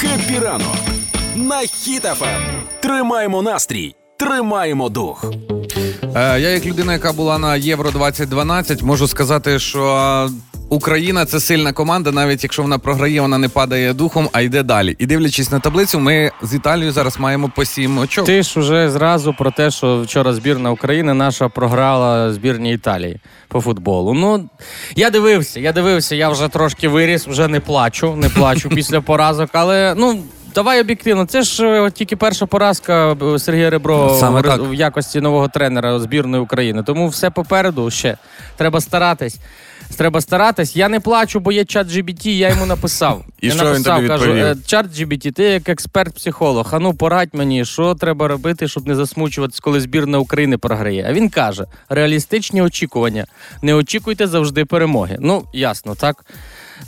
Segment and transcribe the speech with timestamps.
[0.00, 0.76] Хеппі ранок
[1.36, 2.42] на Хіт FM.
[2.80, 5.24] Тримаємо настрій, тримаємо дух.
[6.14, 10.30] Е, я, як людина, яка була на Євро 2012, можу сказати, що
[10.70, 14.96] Україна це сильна команда, навіть якщо вона програє, вона не падає духом, а йде далі.
[14.98, 18.26] І дивлячись на таблицю, ми з Італією зараз маємо по сім очок.
[18.26, 23.60] Ти ж уже зразу про те, що вчора збірна України наша програла збірній Італії по
[23.60, 24.14] футболу.
[24.14, 24.48] Ну
[24.96, 29.50] я дивився, я дивився, я вже трошки виріс, вже не плачу, не плачу після поразок,
[29.52, 30.22] але ну.
[30.54, 34.70] Давай об'єктивно, це ж е, тільки перша поразка е, Сергія Ребро Саме в, так.
[34.70, 36.82] в якості нового тренера збірної України.
[36.82, 38.16] Тому все попереду ще
[38.56, 39.38] треба старатись.
[39.96, 40.76] Треба старатись.
[40.76, 43.24] Я не плачу, бо є чат GBT, я йому написав.
[43.40, 44.44] І я що він написав, тобі кажу, відповів?
[44.44, 46.68] «Е, чат GBT, ти як експерт-психолог.
[46.70, 51.06] А ну порадь мені, що треба робити, щоб не засмучуватись, коли збірна України програє.
[51.08, 53.26] А він каже: реалістичні очікування.
[53.62, 55.16] Не очікуйте завжди перемоги.
[55.20, 56.24] Ну, ясно, так.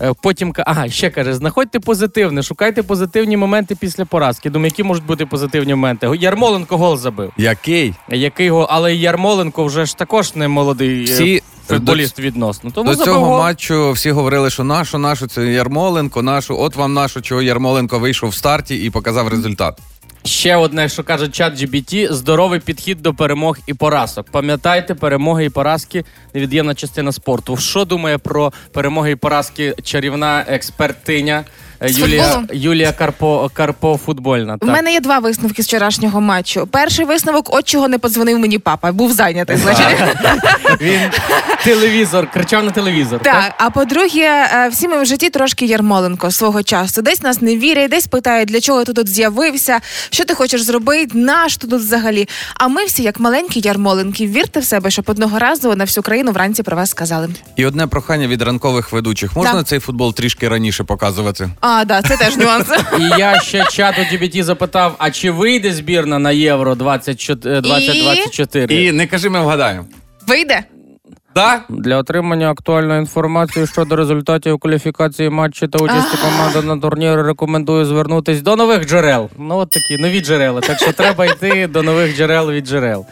[0.00, 4.50] Е, Потім ага, ще каже: знаходьте позитивне, шукайте позитивні моменти після поразки.
[4.50, 6.10] Думаю, які можуть бути позитивні моменти.
[6.20, 7.32] Ярмоленко гол забив.
[7.36, 7.94] Який?
[8.08, 12.70] Який гол, але Ярмоленко вже ж також не молодий е, Всі футболіст відносно.
[12.70, 17.22] Тому До цього матчу всі говорили, що нашу, нашу це Ярмоленко, нашу, от вам нашу,
[17.22, 19.78] чого Ярмоленко вийшов в старті і показав результат.
[20.24, 24.26] Ще одне, що каже чат GBT, здоровий підхід до перемог і поразок.
[24.30, 26.04] Пам'ятайте, перемоги і поразки
[26.34, 27.56] невід'ємна частина спорту.
[27.56, 31.44] Що думає про перемоги і поразки чарівна експертиня
[31.82, 32.46] З Юлія, футболу?
[32.60, 34.56] Юлія Карпо, Карпо футбольна?
[34.60, 36.66] У мене є два висновки з вчорашнього матчу.
[36.66, 39.56] Перший висновок, от чого не подзвонив мені папа, був зайнятий.
[39.56, 39.86] Значить,
[40.80, 41.00] Він
[41.64, 43.20] телевізор, кричав на телевізор.
[43.22, 43.54] так.
[43.58, 47.02] А по-друге, е, всі ми в житті трошки Ярмоленко свого часу.
[47.02, 51.18] Десь нас не вірять, десь питають, для чого ти тут з'явився, що ти хочеш зробити,
[51.18, 52.28] наш ти тут взагалі.
[52.54, 56.32] А ми всі, як маленькі Ярмоленки, вірте в себе, щоб одного разу на всю країну
[56.32, 57.28] вранці про вас сказали.
[57.56, 59.62] І одне прохання від ранкових ведучих: можна Да.
[59.62, 61.50] цей футбол трішки раніше показувати?
[61.60, 62.68] А, да, це теж нюанс.
[62.98, 68.84] І я ще чату GBT запитав: а чи вийде збірна на Євро 24 2024?
[68.84, 69.84] І не кажи, ми вгадаємо.
[70.26, 70.64] Вийде?
[71.34, 71.60] Да?
[71.68, 78.42] Для отримання актуальної інформації щодо результатів кваліфікації матчі та участі команди на турнірі рекомендую звернутись
[78.42, 79.30] до нових джерел.
[79.38, 80.60] Ну от такі нові джерела.
[80.60, 83.06] Так що треба йти до нових джерел від джерел.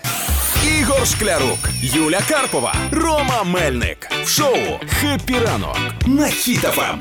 [0.80, 4.10] Ігор Шклярук, Юля Карпова, Рома Мельник.
[4.24, 4.56] В шоу
[5.00, 7.00] Хеппі ранок на хітафем.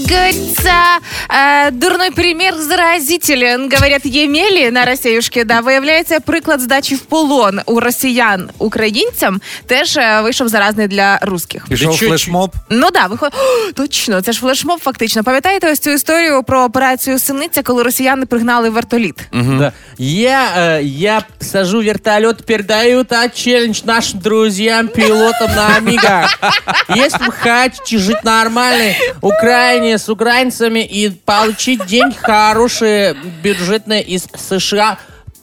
[0.00, 0.98] говорится,
[1.28, 5.44] э, дурной пример заразителен, говорят Ємелі на Росіюшки.
[5.44, 11.66] Да, виявляється, приклад здачі в полон у росіян українцям теж е, вийшов заразний для русських.
[11.68, 12.52] Пішов чуть- флешмоб.
[12.70, 13.34] Ну да, виходить.
[13.68, 15.24] О, точно, це ж флешмоб, фактично.
[15.24, 19.20] Пам'ятаєте ось цю історію про операцію Синиця, коли росіяни пригнали вертоліт?
[19.32, 19.72] Да.
[19.98, 26.26] Я, э, я сажу вертолет, передаю этот челлендж нашим друзьям, пилотам на Амиго.
[26.96, 34.97] Если вы хотите жить нормальной Украине с украинцами и получить деньги хорошие, бюджетные из США,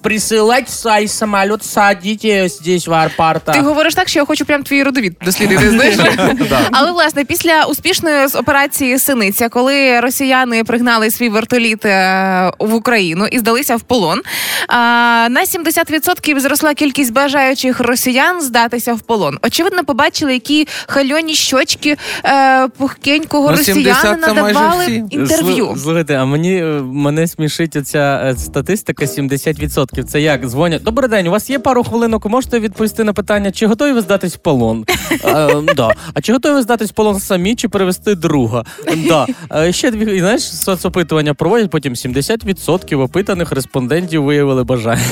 [0.08, 3.54] присылайте свой самолет, садите здесь в аэропортах.
[3.54, 5.70] Ти говориш так, що я хочу прям твій родовід дослідити.
[5.70, 5.96] Знаєш,
[6.72, 13.26] але власне після успішної з операції Синиця, коли росіяни пригнали свій вертоліт е, в Україну
[13.26, 14.22] і здалися в полон,
[14.68, 19.38] на 70% зросла кількість бажаючих росіян здатися в полон.
[19.42, 25.66] Очевидно, побачили, які хальоні щочки е, пухкенького Ну, росіяни 70 це майже надавали інтерв'ю.
[25.66, 29.97] Слу- Слухайте, а мені е, мене смішить оця статистика 70%.
[30.02, 30.82] Це як дзвонять.
[30.82, 34.34] Добрий день, у вас є пару хвилинок, можете відповісти на питання, чи готові ви здатись
[34.34, 34.84] в полон?
[35.24, 35.94] А, да.
[36.14, 38.64] а чи готові ви здатись в полон самі, чи перевести друга?
[38.96, 39.26] Да.
[39.48, 45.02] А ще дві, знаєш, соцопитування проводять, потім 70% опитаних респондентів виявили бажання.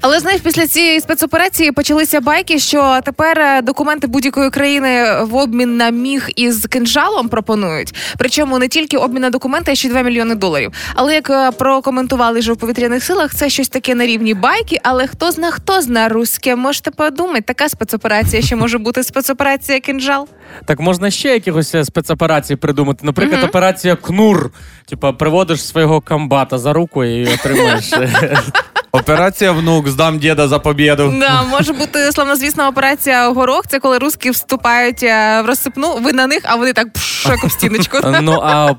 [0.00, 5.76] Але знаєш, після цієї спецоперації почалися байки, що тепер е, документи будь-якої країни в обмін
[5.76, 7.94] на міг із кинжалом пропонують.
[8.18, 10.72] Причому не тільки обмін на документи, а ще й 2 мільйони доларів.
[10.94, 14.80] Але як е, прокоментували ж у повітряних силах, це щось таке на рівні байки.
[14.82, 20.28] Але хто зна, хто зна руське, можете подумати, така спецоперація ще може бути спецоперація кинжал.
[20.66, 23.00] Так можна ще якихось е, спецоперацій придумати.
[23.02, 24.50] Наприклад, операція Кнур.
[24.88, 27.92] Типа, приводиш свого комбата за руку і отримаєш.
[27.92, 28.36] е,
[28.92, 31.14] Операція внук, здам діда за побіду.
[31.20, 33.66] Да, може бути славнозвісна операція горох.
[33.68, 37.44] Це коли руски вступають е, в розсипну, ви на них, а вони так пш, як
[37.44, 37.98] об стіночку.
[38.20, 38.74] Ну а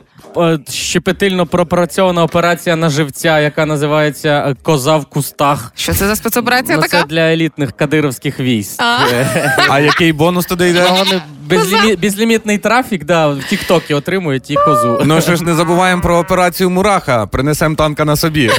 [0.69, 5.71] щепетильно пропрацьована операція на живця, яка називається е, Коза в кустах.
[5.75, 7.01] Що це за спецоперація Ну, така?
[7.01, 8.81] це для елітних кадировських військ.
[8.81, 8.97] А.
[9.13, 10.87] Е, А який бонус туди йде?
[10.89, 11.95] Вони безлімі...
[11.95, 15.01] безлімітний трафік, да, в Тіктокі отримують і козу.
[15.05, 17.27] Ну що ж не забуваємо про операцію Мураха.
[17.27, 18.51] Принесемо танка на собі.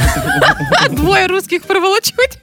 [0.90, 2.38] Двоє русських приволочуть.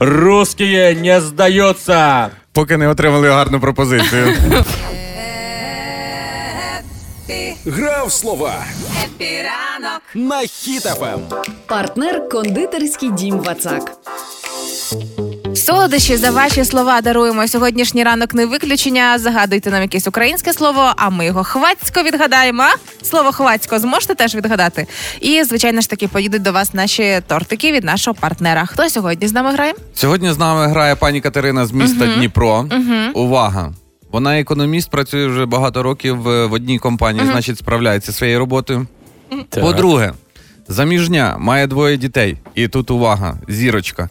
[0.00, 2.28] Русские не сдаются!
[2.52, 4.34] Поки не отримали гарну пропозицію.
[7.66, 8.64] Гра в слова
[9.04, 10.02] Хеппі ранок.
[10.14, 11.20] на Хіт FM.
[11.66, 13.92] Партнер кондитерський дім Вацак.
[15.54, 17.48] Солодощі за ваші слова даруємо.
[17.48, 19.18] Сьогоднішній ранок не виключення.
[19.18, 22.64] Загадуйте нам якесь українське слово, а ми його хвацько відгадаємо.
[23.02, 24.86] Слово хвацько зможете теж відгадати.
[25.20, 28.66] І, звичайно ж таки, поїдуть до вас наші тортики від нашого партнера.
[28.66, 29.74] Хто сьогодні з нами грає?
[29.94, 32.68] Сьогодні з нами грає пані Катерина з міста Дніпро.
[33.14, 33.72] Увага!
[34.12, 38.86] Вона економіст, працює вже багато років в одній компанії, значить, справляється своєю роботою.
[39.60, 40.12] По-друге,
[40.68, 42.36] заміжня, має двоє дітей.
[42.54, 44.08] І тут увага, зірочка.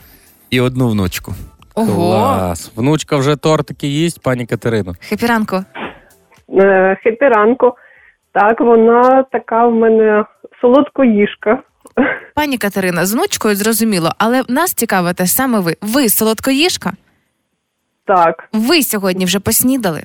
[0.49, 1.33] І одну внучку.
[1.75, 2.71] Ого, Клас.
[2.75, 4.95] Внучка вже тортики їсть, пані Катерино.
[5.09, 5.63] хепіранку.
[6.59, 7.73] Е, Хепі ранку.
[8.33, 10.25] Так, вона така в мене
[10.61, 11.59] солодкоїжка.
[12.35, 15.75] Пані Катерина, з внучкою зрозуміло, але нас цікавите саме ви.
[15.81, 16.93] Ви солодкоїжка?
[18.05, 20.03] Так, Ви сьогодні вже поснідали?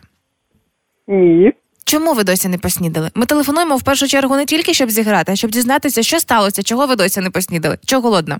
[1.08, 1.52] ні.
[1.84, 3.10] Чому ви досі не поснідали?
[3.14, 6.86] Ми телефонуємо в першу чергу не тільки щоб зіграти, а щоб дізнатися, що сталося, чого
[6.86, 7.76] ви досі не поснідали.
[7.86, 8.38] Чого голодна?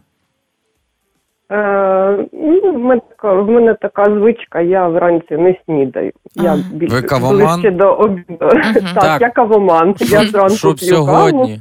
[1.53, 6.12] Е, ну, в, мене така, в мене така звичка, я вранці не снідаю.
[6.35, 6.62] Я Ага.
[6.73, 7.61] більше Ви кавоман?
[7.61, 8.37] ближче до обіду.
[8.38, 9.20] Так, Так.
[9.20, 9.94] я кавоман.
[10.00, 11.06] Я зранку Щоб п'ю каву.
[11.06, 11.61] сьогодні.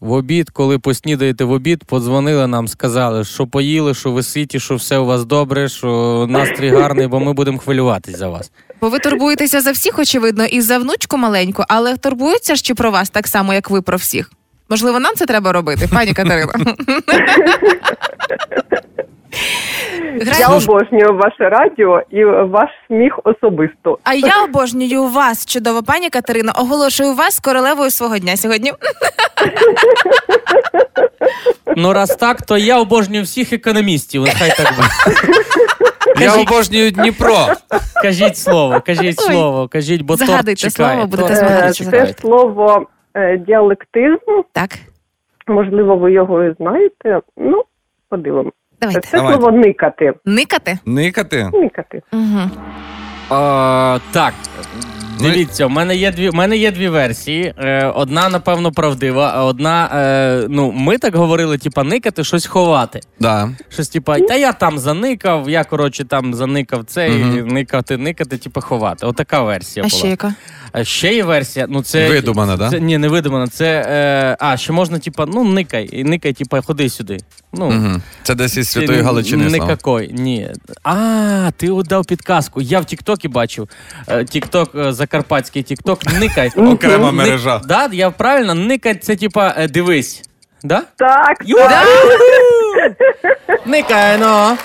[0.00, 4.74] В обід, коли поснідаєте в обід, подзвонили нам, сказали, що поїли, що ви ситі, що
[4.74, 8.50] все у вас добре, що настрій гарний, бо ми будемо хвилюватись за вас.
[8.80, 12.90] Бо ви турбуєтеся за всіх, очевидно, і за внучку маленьку, але турбуються ж чи про
[12.90, 14.30] вас так само, як ви про всіх.
[14.68, 16.52] Можливо, нам це треба робити, пані Катерина.
[20.38, 23.98] Я обожнюю ваше радіо і ваш сміх особисто.
[24.04, 26.52] А я обожнюю вас, чудово, пані Катерино.
[26.56, 28.72] Оголошую вас королевою свого дня сьогодні.
[31.76, 34.22] Ну, раз так, то я обожнюю всіх економістів.
[34.22, 34.88] Нехай так буде.
[36.24, 37.46] Я обожнюю Дніпро.
[38.02, 39.32] Кажіть слово, кажіть Ой.
[39.32, 40.94] слово, кажіть, бо торт Загадуйте чекає.
[40.94, 42.06] слово, будете торт згадувати, Е.
[42.06, 44.42] Це слово е, діалектизм.
[44.52, 44.70] Так,
[45.48, 47.20] Можливо, ви його і знаєте.
[47.36, 47.62] Ну,
[48.08, 48.52] подивимо.
[48.80, 49.00] Давайте.
[49.08, 49.38] Це Давайте.
[49.40, 50.12] слово никати.
[50.24, 50.78] Никати?
[50.86, 51.50] Никати.
[51.54, 52.02] Никати.
[52.12, 52.40] Угу.
[53.30, 54.34] А, так.
[55.20, 56.28] Ну, Дивіться, в мене є дві.
[56.28, 57.54] в мене є дві версії.
[57.58, 59.90] Е, одна, напевно, правдива, а одна.
[59.94, 63.00] Е, ну, ми так говорили, типа, никати, щось ховати.
[63.20, 63.50] Да.
[63.68, 67.48] Щось, типа, та я там заникав, я коротше там заникав це, і Мгм.
[67.48, 69.06] никати, никати, типа ховати.
[69.06, 69.98] Отака версія А була.
[69.98, 70.34] ще яка?
[70.78, 72.08] А ще є версія, ну це.
[72.08, 72.70] Видумана, да?
[72.70, 73.46] Це, ні, не видумана.
[73.48, 73.86] Це.
[73.88, 77.18] Е, а, ще можна, типа, ну, никай, і никай, типа, ходи сюди.
[77.52, 78.00] Ну, Угу.
[78.22, 79.50] Це десь із Святої Галичини.
[79.50, 79.64] слава.
[79.64, 80.50] Никакой, ні.
[80.82, 82.60] А, ти дав підказку.
[82.60, 83.68] Я в Тіктокі бачив.
[84.08, 86.48] Е, Тікток, е, закарпатський Тікток, никай.
[86.56, 87.60] Окрема Ник- мережа.
[87.68, 90.22] Да, я правильно, никай, це типа е, дивись.
[90.64, 90.82] Да?
[90.96, 91.58] Так, Ю-
[93.66, 94.56] Никай, ну.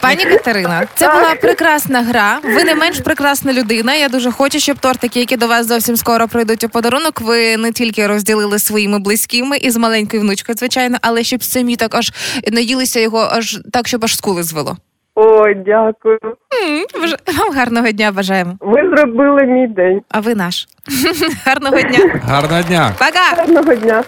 [0.00, 2.38] Пані Катерина, це була прекрасна гра.
[2.44, 3.94] Ви не менш прекрасна людина.
[3.94, 7.72] Я дуже хочу, щоб тортики, які до вас зовсім скоро прийдуть у подарунок, ви не
[7.72, 12.12] тільки розділили своїми близькими і з маленькою внучкою, звичайно, але щоб самі так аж
[12.52, 14.76] наїлися його, аж так, щоб аж скули звело.
[15.14, 16.18] Ой, дякую.
[16.22, 18.56] М, баж- Вам гарного дня бажаємо.
[18.60, 20.00] Ви зробили мій день.
[20.08, 20.68] А ви наш.
[21.46, 22.20] Гарного дня.
[22.24, 22.92] Гарного дня.
[22.98, 23.36] Пока!
[23.42, 24.04] Гарного дня.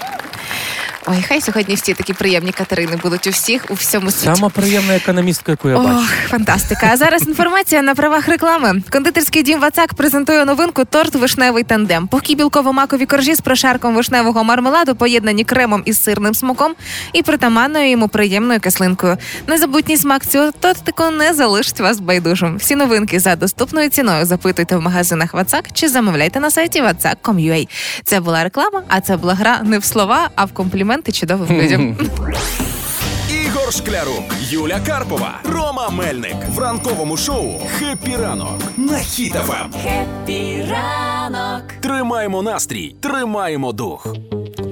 [1.06, 4.34] Ой, хай сьогодні всі такі приємні Катерини будуть у всіх у всьому світі.
[4.36, 5.90] Сама приємна економістка, яку я бачу.
[5.90, 6.88] Ох, фантастика.
[6.92, 8.82] А зараз інформація на правах реклами.
[8.90, 12.06] Кондитерський дім Вацак презентує новинку торт вишневий тандем.
[12.06, 16.74] Пухкі білково-макові коржі з прошарком вишневого мармеладу, поєднані кремом із сирним смаком
[17.12, 19.16] і притаманною йому приємною кислинкою.
[19.46, 22.56] Незабутній смак цього тортику не залишить вас байдужим.
[22.56, 27.68] Всі новинки за доступною ціною запитуйте в магазинах Вацак чи замовляйте на сайті vatsak.com.ua.
[28.04, 30.52] Це була реклама, а це була гра не в слова, а в
[30.92, 31.96] компліменти чудовим людям.
[33.44, 39.00] Ігор Шклярук, Юля Карпова, Рома Мельник в ранковому шоу «Хеппі ранок» на
[40.26, 40.70] Ем.
[40.70, 41.62] ранок».
[41.80, 44.16] Тримаємо настрій, тримаємо дух.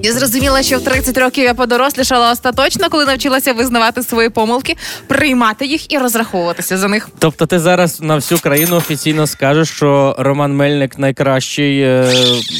[0.03, 4.75] Я зрозуміла, що в 30 років я подорослішала остаточно, коли навчилася визнавати свої помилки,
[5.07, 7.09] приймати їх і розраховуватися за них.
[7.19, 12.13] Тобто ти зараз на всю країну офіційно скажеш, що Роман Мельник найкращий е,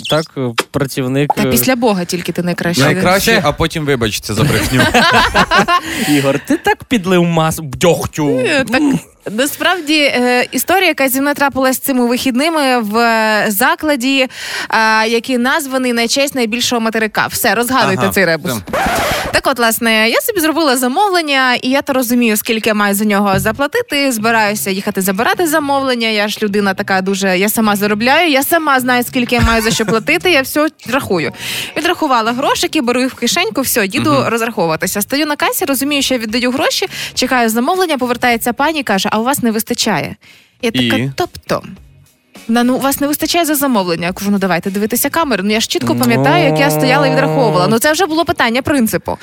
[0.10, 0.26] так,
[0.72, 1.34] працівник.
[1.36, 2.84] Та е, після Бога тільки ти найкраще.
[2.84, 4.82] Найкраще, а потім вибачиться за брехню.
[6.10, 8.40] Ігор, ти так підлив мас дьогтю.
[8.40, 8.82] Е, Так
[9.30, 14.28] насправді е, історія, яка зі мною трапилась цими вихідними в е, закладі,
[14.70, 17.28] е, який названий на честь найбільшого материка.
[17.28, 18.52] Все, розгадуйте Ага, цей ребус.
[18.52, 18.62] все.
[19.34, 23.06] Так, от, власне, я собі зробила замовлення, і я то розумію, скільки я маю за
[23.06, 24.12] нього заплатити.
[24.12, 26.08] Збираюся їхати забирати замовлення.
[26.08, 27.38] Я ж людина така дуже.
[27.38, 30.32] Я сама заробляю, я сама знаю, скільки я маю за що платити.
[30.32, 31.32] Я все рахую.
[31.78, 35.02] Відрахувала грошики, беру їх в кишеньку, все, їду розраховуватися.
[35.02, 39.24] Стою на касі, розумію, що я віддаю гроші, чекаю замовлення, повертається пані, каже: а у
[39.24, 40.16] вас не вистачає.
[40.62, 41.12] Я така, І?
[41.16, 41.64] тобто.
[42.48, 44.08] Вона, ну у вас не вистачає за замовлення.
[44.08, 45.44] Я кажу, ну давайте дивитися камери.
[45.44, 47.68] Ну я ж чітко пам'ятаю, як я стояла і відраховувала.
[47.68, 49.18] Ну це вже було питання принципу.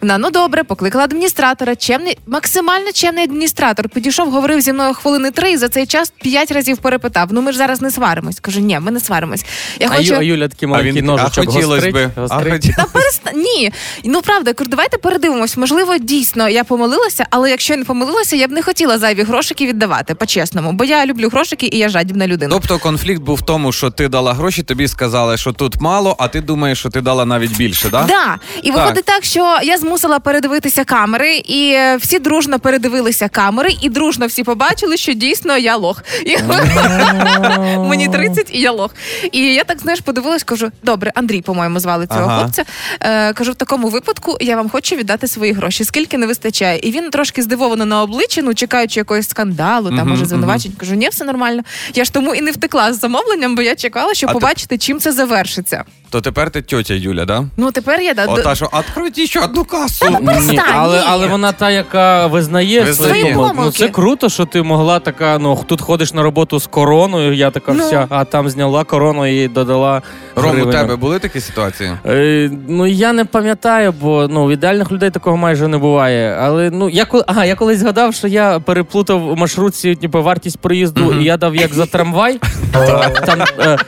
[0.00, 1.76] Вона, ну добре, покликала адміністратора.
[1.76, 3.88] Чемний, максимально чемний адміністратор.
[3.88, 7.28] Підійшов, говорив зі мною хвилини три і за цей час п'ять разів перепитав.
[7.30, 8.40] Ну ми ж зараз не сваримось.
[8.40, 9.44] Кажу, ні, ми не сваримось.
[9.80, 10.12] Я А, хочу.
[10.14, 12.10] Ю, а Юля такий А маленький а ножичок хотілося гострить, би.
[12.16, 12.70] Гострить.
[12.76, 13.30] Та переста...
[13.34, 13.72] Ні,
[14.04, 15.56] ну правда, я кажу, давайте передивимось.
[15.56, 19.66] Можливо, дійсно я помилилася, але якщо я не помилилася, я б не хотіла зайві грошики
[19.66, 20.72] віддавати, по-чесному.
[20.72, 22.56] Бо я люблю грошики і я жадібна людина.
[22.66, 26.28] Тобто конфлікт був в тому, що ти дала гроші, тобі сказали, що тут мало, а
[26.28, 28.02] ти думаєш, що ти дала навіть більше, да?
[28.02, 33.70] Да, і виходить так, що я змусила передивитися камери, і е, всі дружно передивилися камери,
[33.80, 36.02] і дружно всі побачили, що дійсно я лох.
[36.26, 36.36] І
[37.78, 38.94] мені 30 і я лох.
[39.32, 42.38] І я так знаєш, подивилась, кажу: добре, Андрій, по-моєму, звали цього Ага.
[42.40, 42.64] хлопця.
[43.00, 45.84] Е, кажу, в такому випадку я вам хочу віддати свої гроші.
[45.84, 46.78] Скільки не вистачає?
[46.82, 50.72] І він трошки здивовано на обличчі, ну чекаючи якогось скандалу, там може звинувачень.
[50.72, 51.62] Кажу, ні, все нормально.
[51.94, 55.12] Я ж тому і не втекла з замовленням, бо я чекала, щоб побачити, чим це
[55.12, 55.84] завершиться.
[56.12, 57.44] То тепер ти тьотя Юля, да?
[57.56, 60.06] Ну тепер я да, Ота, що откройте ще одну касу.
[60.10, 61.04] Ні, перестань, але, ні.
[61.08, 62.94] але вона та, яка визнає, Визнає.
[62.94, 63.48] свої Свої помилки.
[63.48, 63.78] Ну помилки.
[63.78, 65.38] це круто, що ти могла така.
[65.38, 67.32] Ну тут ходиш на роботу з короною.
[67.34, 67.86] Я така Ну.
[67.86, 70.02] вся, а там зняла корону і додала.
[70.36, 70.72] Ром, у гривень.
[70.72, 71.92] тебе були такі ситуації?
[72.06, 76.38] Е, ну я не пам'ятаю, бо ну в ідеальних людей такого майже не буває.
[76.40, 80.58] Але ну я коли ага, я колись згадав, що я переплутав у маршрутці, типу, вартість
[80.58, 82.40] проїзду, і я дав як за трамвай.
[83.26, 83.78] Там, е,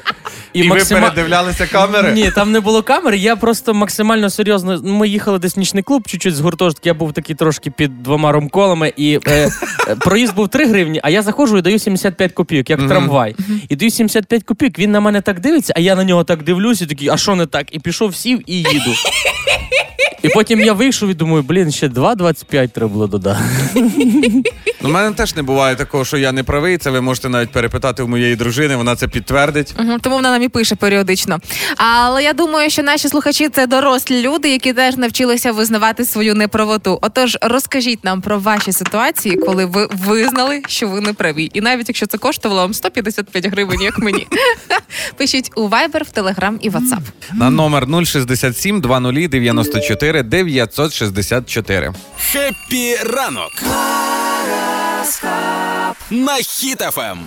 [0.55, 2.13] і І ви максима- передивлялися камери?
[2.13, 3.19] Ні, там не було камери.
[3.19, 4.81] Я просто максимально серйозно.
[4.85, 6.89] ну, Ми їхали десь в нічний клуб, чуть-чуть з гуртожитки.
[6.89, 9.51] Я був такий трошки під двома ромколами, і е,
[9.89, 13.37] е, проїзд був 3 гривні, а я заходжу і даю 75 копійок, як трамвай.
[13.69, 14.79] І даю 75 копійок.
[14.79, 17.35] Він на мене так дивиться, а я на нього так дивлюсь, і такий, а що
[17.35, 17.67] не так?
[17.75, 18.91] І пішов, сів і їду.
[20.23, 23.41] І потім я вийшов і думаю, блін, ще 2,25 треба було додати.
[24.83, 26.79] У мене теж не буває такого, що я не правий.
[26.79, 29.75] Це ви можете навіть перепитати у моєї дружини, вона це підтвердить.
[30.01, 31.39] Тому вона нам і пише періодично.
[31.77, 36.99] Але я думаю, що наші слухачі це дорослі люди, які теж навчилися визнавати свою неправоту.
[37.03, 41.51] Отож, розкажіть нам про ваші ситуації, коли ви визнали, що ви не праві.
[41.55, 44.27] І навіть якщо це коштувало вам 155 гривень, як мені.
[45.17, 47.03] Пишіть у Viber, в Telegram і WhatsApp.
[47.35, 51.93] На номер 067 20 94 964.
[52.33, 53.53] Хеппі ранок.
[56.11, 57.19] На Хіт FM.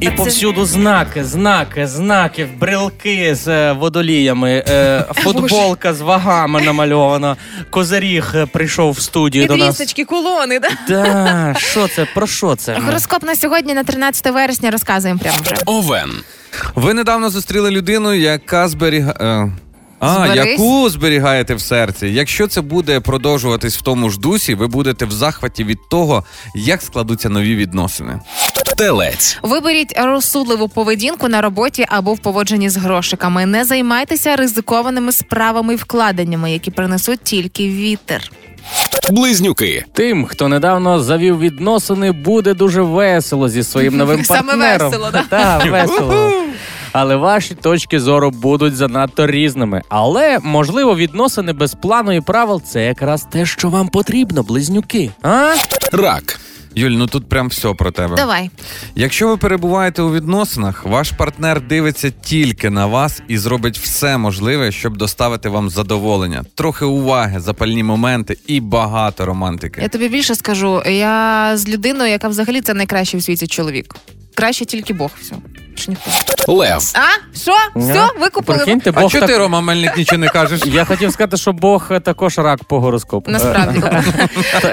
[0.00, 7.36] І повсюду знаки, знаки, знаки, брелки з е, водоліями, е, футболка з вагами намальована.
[7.70, 9.66] Козеріг е, прийшов в студію до нас.
[9.68, 10.68] Підвісочки, кулони, да?
[10.88, 12.06] Да, що це?
[12.14, 12.78] Про що це?
[12.86, 15.54] Гороскоп на сьогодні на 13 вересня розказуємо прямо вже.
[15.66, 16.10] Овен.
[16.74, 19.52] Ви недавно зустріли людину, яка зберігає.
[19.98, 20.50] А, Зберись.
[20.50, 22.06] яку зберігаєте в серці?
[22.06, 26.24] Якщо це буде продовжуватись в тому ж дусі, ви будете в захваті від того,
[26.54, 28.20] як складуться нові відносини.
[28.76, 29.38] Телець.
[29.42, 33.46] Виберіть розсудливу поведінку на роботі або в поводженні з грошиками.
[33.46, 38.30] Не займайтеся ризикованими справами і вкладеннями, які принесуть тільки вітер.
[39.10, 39.84] Близнюки.
[39.92, 45.22] Тим, хто недавно завів відносини, буде дуже весело зі своїм новим Саме весело, да?
[45.28, 46.32] Так, весело.
[46.94, 49.82] Але ваші точки зору будуть занадто різними.
[49.88, 55.10] Але можливо, відносини без плану і правил це якраз те, що вам потрібно, близнюки.
[55.22, 55.54] А?
[55.92, 56.40] Рак.
[56.74, 58.16] Юль, ну тут прям все про тебе.
[58.16, 58.50] Давай.
[58.94, 64.72] Якщо ви перебуваєте у відносинах, ваш партнер дивиться тільки на вас і зробить все можливе,
[64.72, 69.80] щоб доставити вам задоволення, трохи уваги, запальні моменти і багато романтики.
[69.82, 70.82] Я тобі більше скажу.
[70.86, 73.94] Я з людиною, яка взагалі це найкращий в світі чоловік.
[74.34, 75.10] Краще тільки Бог.
[75.20, 75.34] Все.
[75.70, 76.52] Більше ніхто.
[76.52, 76.92] Лев.
[76.94, 77.36] А?
[77.38, 77.52] Що?
[77.76, 78.08] Все?
[78.20, 78.58] Викупили?
[78.58, 79.30] Прикиньте, А Бог чого так...
[79.30, 80.60] ти, Рома Мельник, нічого не кажеш?
[80.66, 83.30] Я хотів сказати, що Бог е, також рак по гороскопу.
[83.30, 83.82] Насправді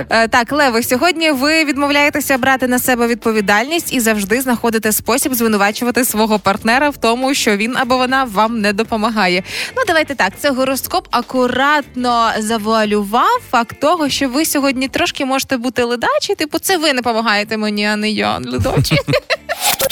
[0.09, 6.05] Е, так, Леви, сьогодні ви відмовляєтеся брати на себе відповідальність і завжди знаходите спосіб звинувачувати
[6.05, 9.43] свого партнера в тому, що він або вона вам не допомагає.
[9.77, 10.33] Ну давайте так.
[10.39, 16.35] Це гороскоп акуратно завуалював факт того, що ви сьогодні трошки можете бути ледачі.
[16.35, 18.95] Типу, це ви не допомагаєте мені, а не я ледачі.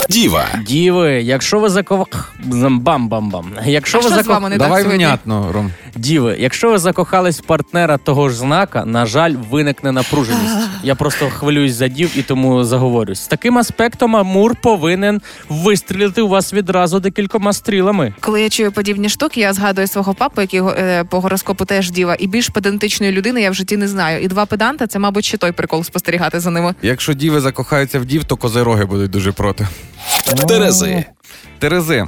[0.09, 0.45] Діва.
[0.65, 2.33] Діви, якщо ви закох...
[2.45, 3.45] Бам-бам-бам.
[3.65, 5.05] Якщо А ви що з вами не так Давай сьогодні?
[5.05, 5.71] внятно, Ром.
[5.95, 10.55] Діви, якщо ви закохались в партнера того ж знака, на жаль, виникне напруженість.
[10.83, 13.19] Я просто хвилююсь за дів і тому заговорюсь.
[13.19, 18.13] З таким аспектом Амур повинен вистрілити у вас відразу декількома стрілами.
[18.19, 22.15] Коли я чую подібні штуки, я згадую свого папу, який е, по гороскопу теж діва,
[22.19, 24.23] і більш педантичної людини я в житті не знаю.
[24.23, 26.75] І два педанта це, мабуть, ще той прикол спостерігати за ними.
[26.81, 29.67] Якщо діви закохаються в дів, то козироги будуть дуже проти.
[30.47, 31.05] Терези.
[31.59, 32.05] Терези.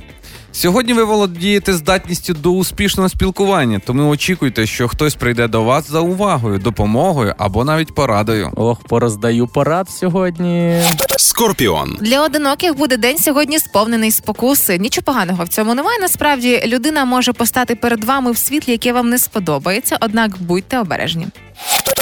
[0.54, 6.00] Сьогодні ви володієте здатністю до успішного спілкування, тому очікуйте, що хтось прийде до вас за
[6.00, 8.52] увагою, допомогою або навіть порадою.
[8.56, 10.82] Ох, пороздаю порад сьогодні.
[11.18, 11.98] Скорпіон.
[12.02, 14.78] Для одиноких буде день сьогодні сповнений спокуси.
[14.78, 16.00] Нічого поганого в цьому немає.
[16.00, 21.28] Насправді людина може постати перед вами в світлі, яке вам не сподобається, однак будьте обережні.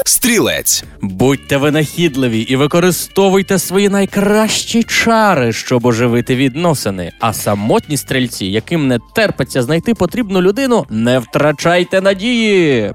[0.05, 0.83] Стрілець.
[1.01, 7.11] Будьте винахідливі і використовуйте свої найкращі чари, щоб оживити відносини.
[7.19, 12.93] А самотні стрільці, яким не терпиться знайти потрібну людину, не втрачайте надії.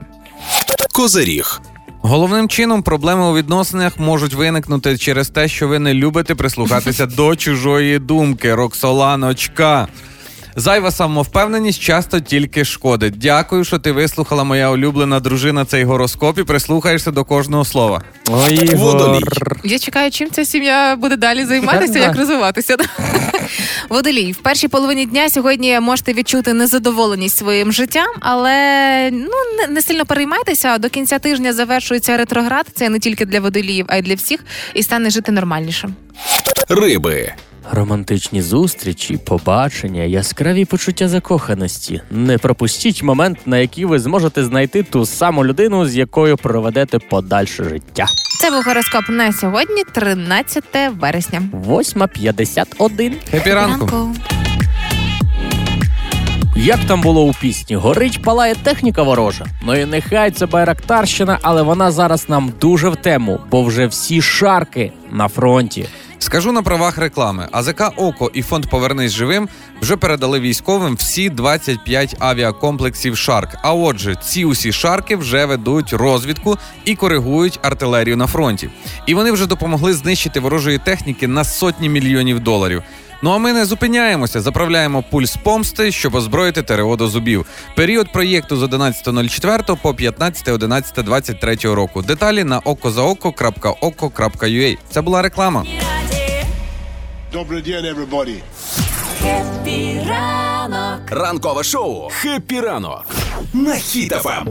[0.93, 1.61] Козиріг.
[2.03, 7.37] Головним чином проблеми у відносинах можуть виникнути через те, що ви не любите прислухатися до
[7.37, 8.55] чужої думки.
[8.55, 9.89] Роксоланочка.
[10.57, 13.19] Зайва самовпевненість часто тільки шкодить.
[13.19, 18.03] Дякую, що ти вислухала моя улюблена дружина цей гороскоп і прислухаєшся до кожного слова.
[18.29, 19.19] Ой, Водолій.
[19.19, 19.57] Ігор.
[19.65, 22.77] Я чекаю, чим ця сім'я буде далі займатися, як розвиватися.
[23.89, 28.55] Водолій, в першій половині дня сьогодні можете відчути незадоволеність своїм життям, але
[29.11, 30.79] ну не, не сильно переймайтеся.
[30.79, 32.67] До кінця тижня завершується ретроград.
[32.75, 34.41] Це не тільки для водоліїв, а й для всіх,
[34.75, 35.89] і стане жити нормальніше.
[36.69, 37.33] Риби.
[37.73, 42.00] Романтичні зустрічі, побачення, яскраві почуття закоханості.
[42.11, 47.64] Не пропустіть момент, на який ви зможете знайти ту саму людину, з якою проведете подальше
[47.64, 48.06] життя.
[48.40, 50.64] Це був гороскоп на сьогодні, 13
[51.00, 51.42] вересня.
[51.66, 53.12] 8.51.
[53.31, 54.14] Хеппі ранку.
[56.57, 57.77] Як там було у пісні?
[57.77, 59.47] Горить палає техніка ворожа.
[59.63, 64.23] Ну і нехай це байрактарщина, але вона зараз нам дуже в тему, бо вже всі
[64.23, 65.89] шарки на фронті.
[66.19, 67.49] Скажу на правах реклами.
[67.53, 69.49] АЗК ОККО і фонд Повернись живим
[69.81, 73.57] вже передали військовим всі 25 авіакомплексів Шарк.
[73.63, 78.69] А отже, ці усі шарки вже ведуть розвідку і коригують артилерію на фронті.
[79.07, 82.83] І вони вже допомогли знищити ворожої техніки на сотні мільйонів доларів.
[83.25, 87.47] Ну а ми не зупиняємося, заправляємо пульс помсти, щоб озброїти ТРО до зубів.
[87.76, 92.02] Період проєкту з 11.04 по 15.11.23 року.
[92.02, 94.76] Деталі на okozaoko.oko.ua.
[94.90, 95.64] Це була реклама.
[97.33, 98.35] Добрый день, everybody.
[101.11, 102.09] Ранкове шоу.
[102.11, 103.07] Хеппі ранок.
[103.52, 104.49] На хітафам.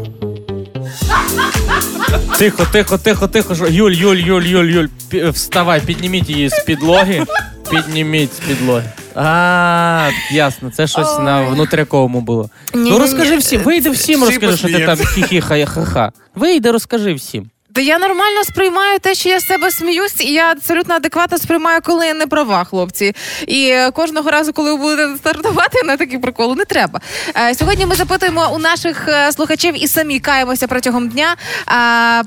[2.37, 3.55] Тихо, тихо, тихо, тихо.
[3.69, 4.87] Юль, Юль, Юль, Юль, Юль.
[5.29, 7.25] Вставай, підніміть її з підлоги.
[7.71, 8.83] Підніміть з підлоги.
[9.15, 12.49] А, ясно, це щось на внутряковому було.
[12.73, 12.91] Ні-ні-ні.
[12.91, 16.11] Ну розкажи всім, вийди всім, розкажи, що ти там хі-хі, ха-ха.
[16.35, 17.49] Вийди, розкажи всім.
[17.73, 21.79] Та я нормально сприймаю те, що я з себе сміюсь, і я абсолютно адекватно сприймаю,
[21.83, 23.15] коли я не права, хлопці.
[23.47, 27.01] І е, кожного разу, коли ви будете стартувати на такі приколи, не треба.
[27.35, 31.35] Е, Сьогодні ми запитуємо у наших е, слухачів і самі каємося протягом дня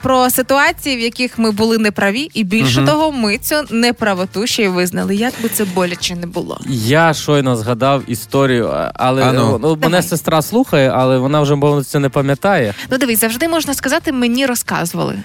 [0.02, 4.68] про ситуації, в яких ми були неправі, і більше того, ми цю неправоту ще й
[4.68, 5.16] визнали.
[5.16, 6.60] Як би це боляче не було.
[6.68, 9.58] Я щойно згадав історію, але А ну.
[9.62, 12.74] ну, мене сестра слухає, але вона вже мовно це не пам'ятає.
[12.90, 15.16] Ну дивись, завжди можна сказати, мені розказували.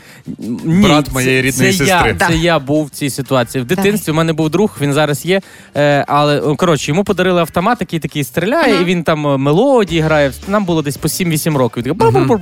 [0.64, 2.08] Ні, Брат це- моєї рідної це сестри.
[2.10, 2.28] Я, Да.
[2.28, 3.64] це я був в цій ситуації.
[3.64, 5.42] В дитинстві в мене був друг, він зараз є.
[5.78, 10.32] Е, але коротше, йому подарили автомат, який такий стріляє, і він там е, мелодії грає.
[10.48, 11.84] Нам було десь по 7-8 років.
[11.84, 11.94] Він.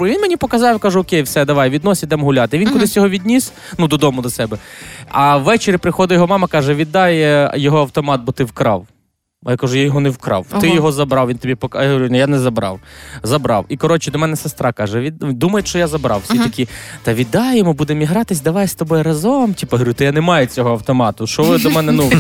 [0.02, 2.58] Він мені показав, я кажу, окей, все, давай, віднось, ідемо гуляти.
[2.58, 4.58] Він кудись його відніс, ну додому до себе.
[5.10, 8.86] А ввечері приходить його мама, каже: віддай е, його автомат, бо ти вкрав.
[9.46, 10.46] А я кажу, я його не вкрав.
[10.62, 11.88] Ти його забрав, він тобі показав.
[11.88, 12.80] Я говорю, ні, я не забрав.
[13.24, 13.66] Забрав.
[13.70, 15.18] І коротше, до мене сестра каже: від...
[15.20, 16.22] думають, що я забрав.
[16.24, 16.68] Всі такі,
[17.04, 19.54] та віддай йому, будемо гратись, давай з тобою разом.
[19.54, 21.28] Типа, говорю, та я не маю цього автомату.
[21.28, 22.12] Що ви до мене, ну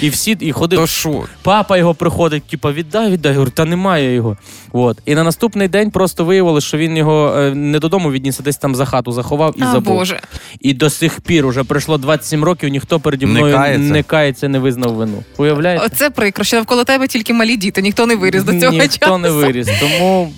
[0.00, 0.78] і всі і ходив.
[0.78, 1.22] То що?
[1.42, 3.32] Папа його приходить, типа, віддай, віддай.
[3.32, 4.36] Я говорю, та немає його.
[4.72, 4.98] От.
[5.06, 8.56] І на наступний день просто виявилося, що він його е, не додому відніс, а десь
[8.56, 9.94] там за хату заховав і А, забув.
[9.96, 10.20] Боже.
[10.60, 13.92] І до сих пір уже пройшло 27 років, ніхто переді Не мною кається?
[13.92, 15.22] не кається, не визнав вину.
[15.36, 15.84] Уявляєте?
[15.86, 19.18] Оце прикро, що навколо тебе тільки малі діти, ніхто не виріс до цього Ніхто часу.
[19.18, 19.68] не виріс.
[19.80, 20.32] Тому,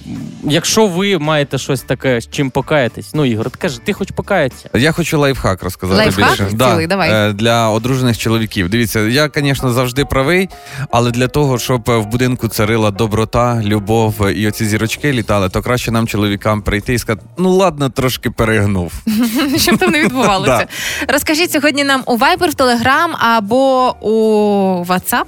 [0.45, 4.71] якщо ви маєте щось таке, з чим покаятись, ну Ігор, ти кажи, ти хоч покаятися.
[4.75, 6.31] Я хочу лайфхак розказати Лайфхак?
[6.31, 6.69] більше.
[6.71, 7.11] Цілий, давай.
[7.13, 8.69] е, для одружених чоловіків.
[8.69, 10.49] Дивіться, я, звісно, завжди правий,
[10.91, 15.63] але для того, щоб е, в будинку царила доброта, любов і оці зірочки літали, то
[15.63, 18.93] краще нам, чоловікам, прийти і сказати: ну ладно, трошки перегнув.
[19.57, 20.67] Щоб там не відбувалося.
[21.09, 24.15] Розкажіть сьогодні нам у Viber, в Telegram або у
[24.85, 25.25] WhatsApp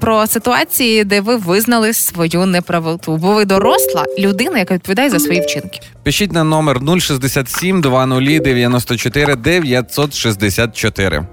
[0.00, 3.16] про ситуації, де ви визнали свою неправоту.
[3.16, 5.80] Бо ви доросла людина, яка відповідає за свої вчинки.
[6.02, 11.26] Пишіть на номер 067 20 94 964.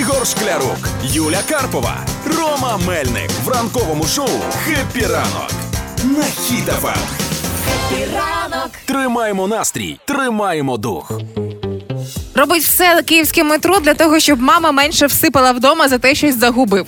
[0.00, 1.96] Ігор Шклярук, Юля Карпова,
[2.38, 5.50] Рома Мельник в ранковому шоу Хеппі ранок.
[6.04, 6.98] На Хіт FM.
[8.84, 11.12] Тримаємо настрій, тримаємо дух.
[12.34, 16.86] Робить все київське метро для того, щоб мама менше всипала вдома за те, щось загубив.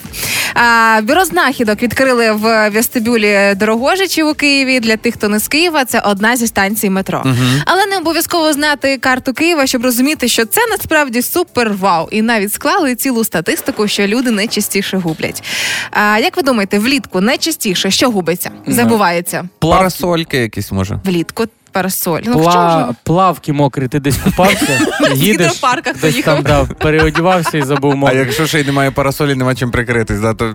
[0.54, 4.80] А, бюро знахідок відкрили в вестибюлі Дорогожичів у Києві.
[4.80, 7.24] Для тих, хто не з Києва, це одна зі станцій метро.
[7.64, 12.08] Але не обов'язково знати карту Києва, щоб розуміти, що це насправді супер вау.
[12.10, 15.42] І навіть склали цілу статистику, що люди найчастіше гублять.
[15.90, 18.50] А, як ви думаєте, влітку найчастіше що губиться?
[18.66, 20.98] Забувається Парасольки якісь може.
[21.04, 21.44] влітку.
[21.74, 22.20] Парасоль.
[22.24, 22.86] Ну, Пла...
[22.90, 22.96] ж?
[23.02, 24.80] Плавки мокрі, ти десь купався,
[25.14, 25.62] їдеш,
[26.02, 30.20] десь там да, переодівався і забув А якщо ще й немає парасолі, нема чим прикритись,
[30.20, 30.54] да, то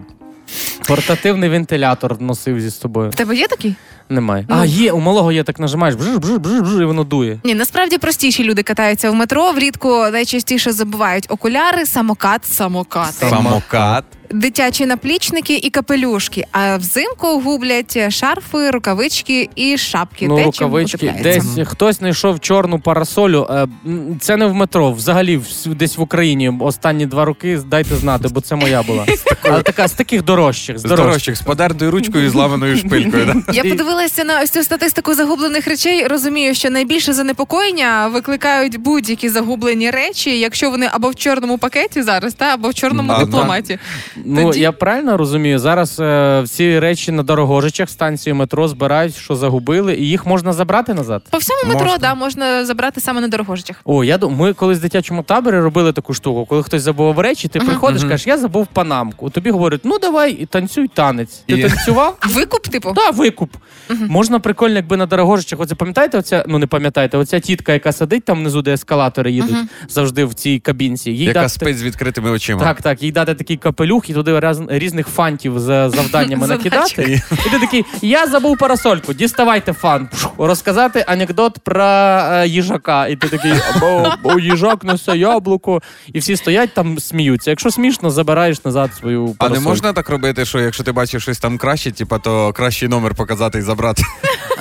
[0.88, 3.10] Портативний вентилятор носив зі собою.
[3.10, 3.75] В тебе є такий?
[4.10, 4.45] Немає.
[4.49, 4.55] Ну.
[4.60, 7.39] А, є, у малого є, так нажимаєш, бжж, бжж, бжж, бжж, і воно дує.
[7.43, 9.51] Ні, насправді простіші люди катаються в метро.
[9.51, 14.03] Влітку найчастіше забувають окуляри, самокат, самокати, самокат.
[14.32, 16.46] Дитячі наплічники і капелюшки.
[16.52, 20.28] А взимку гублять шарфи, рукавички і шапки.
[20.28, 21.08] Ну, Те, чим рукавички.
[21.08, 21.50] утепляється.
[21.56, 23.48] Десь хтось знайшов чорну парасолю.
[23.50, 23.54] Е,
[23.86, 28.28] м, Це не в метро, взагалі в- десь в Україні останні два роки дайте знати,
[28.32, 29.06] бо це моя була.
[29.44, 30.78] Але така з таких дорожчих.
[30.80, 33.26] З З дорожчих, з подертою ручкою і зламаною шпилькою.
[33.48, 33.54] Да?
[33.54, 36.08] Я подивилася на ось цю статистику загублених речей.
[36.08, 42.34] Розумію, що найбільше занепокоєння викликають будь-які загублені речі, якщо вони або в чорному пакеті зараз,
[42.34, 43.26] та або в чорному Ага.
[43.26, 43.80] дипломаті.
[44.25, 45.60] Ну Тоді- я правильно розумію.
[45.60, 50.93] Зараз е, всі речі на дорогожичах станції метро збирають, що загубили, і їх можна забрати
[50.93, 51.23] назад.
[51.29, 51.97] По всьому метро Можна.
[51.97, 53.82] да, можна забрати саме на дорогожичах.
[53.86, 56.45] О, я думаю, ми колись в дитячому таборі робили таку штуку.
[56.45, 59.29] Коли хтось забував речі, ти приходиш, кажеш, я забув панамку.
[59.29, 61.43] Тобі говорять, ну давай і танцюй танець.
[61.47, 62.17] Ти І- танцював?
[62.29, 62.93] Викуп, типу?
[62.93, 63.51] Так, викуп.
[63.89, 65.60] Можна прикольно, якби на дорогожичах.
[65.60, 69.55] Оце пам'ятаєте, оця, ну не пам'ятаєте, оця тітка, яка сидить там внизу, де ескалатори їдуть,
[69.89, 71.12] завжди в цій кабінці.
[71.12, 72.60] Їй Яка дати- спить з відкритими очима.
[72.62, 77.22] Так, так, їй дати такий капелюх і туди раз, різних фантів з завданнями накидати.
[77.45, 80.10] І ти такий, я забув парасольку, діставайте фан.
[80.38, 83.08] Розказати анекдот про е, їжака.
[83.08, 85.82] І ти такий, або о, їжак несе яблуко.
[86.13, 87.50] І всі стоять там сміються.
[87.50, 91.39] Якщо смішно, забираєш назад свою А не можна так робити, що якщо ти бачиш щось
[91.39, 94.04] там краще, типа, то кращий номер показати і забрати.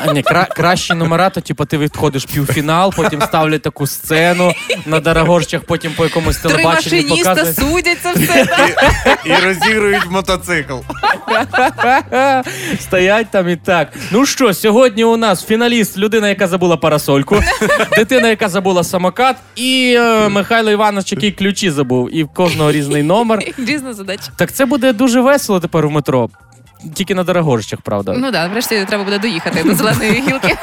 [0.07, 4.53] А, ні, кра- кращі номера, то типу, ти відходиш півфінал, потім ставлять таку сцену
[4.87, 7.59] на дорогожчах, потім по якомусь Три телебаченні машиніста показують.
[7.59, 8.47] судяться все.
[9.25, 10.75] І розігрують мотоцикл.
[12.81, 13.89] Стоять там і так.
[14.11, 17.43] Ну що, сьогодні у нас фіналіст, людина, яка забула парасольку,
[17.97, 23.03] дитина, яка забула самокат, і е, Михайло Іванович, який ключі забув, і в кожного різний
[23.03, 23.43] номер.
[23.59, 24.23] Різна задача.
[24.37, 26.29] Так це буде дуже весело тепер в метро.
[26.95, 28.15] Тільки на Дорогожичах, правда.
[28.19, 30.57] Ну так, врешті треба буде доїхати до зеленої гілки.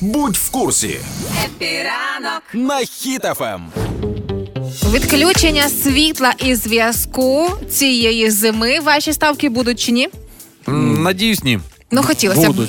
[0.00, 0.98] Будь в курсі.
[1.44, 3.66] Хеппі ранок На Хіт FM.
[4.92, 8.80] Відключення світла і зв'язку цієї зими.
[8.80, 10.08] Ваші ставки будуть чи ні?
[10.66, 11.60] Надіюсь, ні.
[11.90, 12.68] Ну, хотілося б.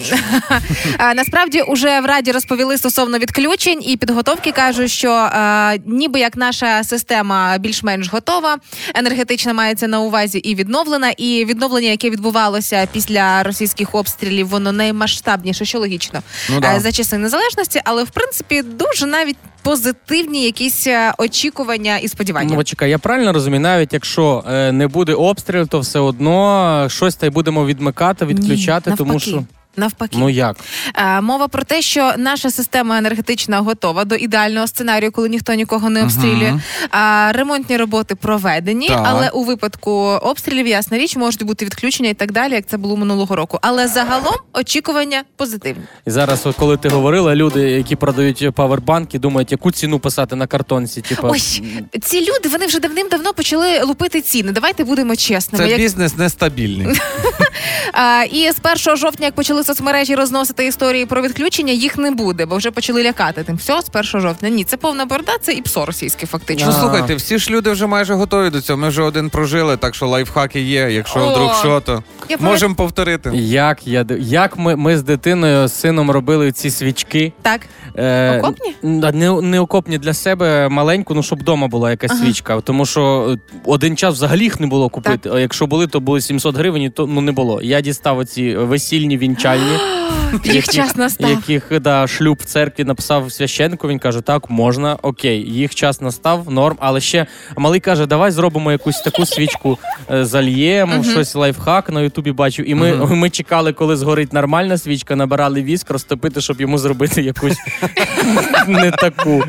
[1.15, 6.83] Насправді уже в раді розповіли стосовно відключень і підготовки кажуть, що е, ніби як наша
[6.83, 8.57] система більш-менш готова,
[8.95, 11.09] енергетична мається на увазі і відновлена.
[11.09, 16.79] І відновлення, яке відбувалося після російських обстрілів, воно наймасштабніше, що логічно Ну да.
[16.79, 22.55] за часи незалежності, але в принципі дуже навіть позитивні якісь е, очікування і сподівання.
[22.55, 26.89] Ну, чекай, я правильно розумію, навіть якщо е, не буде обстрілів, то все одно е,
[26.89, 29.43] щось та й будемо відмикати, відключати, Ні, тому що
[29.77, 30.55] Навпаки, ну як?
[30.95, 35.89] Е, Мова про те, що наша система енергетична готова до ідеального сценарію, коли ніхто нікого
[35.89, 36.59] не обстрілює.
[36.91, 39.01] А ремонтні роботи проведені, Так.
[39.05, 42.97] але у випадку обстрілів, ясна річ, можуть бути відключення і так далі, як це було
[42.97, 43.59] минулого року.
[43.61, 45.83] Але загалом очікування позитивні.
[46.07, 50.47] І зараз, от коли ти говорила, люди, які продають павербанки, думають, яку ціну писати на
[50.47, 51.01] картонці.
[51.01, 51.61] Типу, Ось
[52.01, 54.51] ці люди вони вже давним-давно почали лупити ціни.
[54.51, 55.65] Давайте будемо чесними.
[55.65, 56.87] Це Як- бізнес нестабільний.
[58.31, 58.55] І з
[58.87, 63.03] 1 жовтня, як почали соцмережі розносити історії про відключення, їх не буде, бо вже почали
[63.03, 63.55] лякати тим.
[63.55, 64.49] Все, з 1 жовтня.
[64.49, 66.67] Ні, це повна борда, це і псо російське, фактично.
[66.67, 68.77] Ну слухайте, всі ж люди вже майже готові до цього.
[68.79, 70.91] Ми вже один прожили, так що лайфхаки є.
[70.91, 73.31] Якщо О, вдруг що, то я можемо повторити.
[73.33, 77.33] Як я як ми, ми з дитиною з сином робили ці свічки?
[77.41, 77.61] Так.
[77.97, 78.75] Е, Окопні?
[78.83, 82.61] Не, не окопні для себе маленьку, ну щоб вдома була якась свічка.
[82.61, 85.29] Тому що е, один час взагалі їх не було купити.
[85.33, 87.61] А якщо були, то були 700 гривень, то ну не було.
[87.61, 89.17] Я дістав оці весільні
[89.55, 89.79] вінчальні.
[90.43, 91.29] Їх час настав.
[91.29, 96.51] Яких да, шлюб в церкві написав священнику, він каже, так, можна, окей, їх час настав,
[96.51, 97.25] норм, але ще
[97.57, 99.77] малий каже, давай зробимо якусь таку свічку,
[100.11, 102.69] е, зальємо, щось лайфхак на Ютубі бачив.
[102.69, 107.57] І ми, ми чекали, коли згорить нормальна свічка, набирали віск, розтопити, щоб йому зробити якусь
[108.67, 109.43] не таку.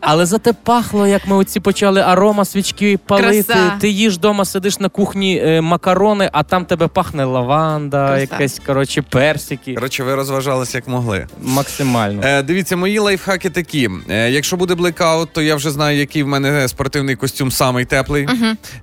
[0.00, 3.42] Але зате пахло, як ми оці почали арома свічки палити.
[3.42, 3.72] Краса.
[3.80, 8.20] Ти їж вдома, сидиш на кухні е, макарони, а там тебе пахне лаванда, Краса.
[8.20, 9.74] якась коротше персики.
[9.74, 11.26] Коротше, ви розважалися як могли.
[11.42, 12.22] Максимально.
[12.24, 13.90] Е, дивіться, мої лайфхаки такі.
[14.10, 18.28] Е, якщо буде блекаут, то я вже знаю, який в мене спортивний костюм самий теплий.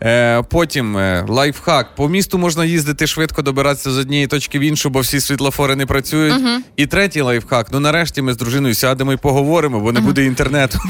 [0.04, 1.95] Е, потім е, лайфхак.
[1.95, 5.86] По місту можна їздити швидко, добиратися з однієї точки в іншу, бо всі світлофори не
[5.86, 6.36] працюють.
[6.76, 7.67] І третій лайфхак.
[7.71, 10.80] Ну нарешті ми з дружиною сядемо і поговоримо, бо не буде інтернету.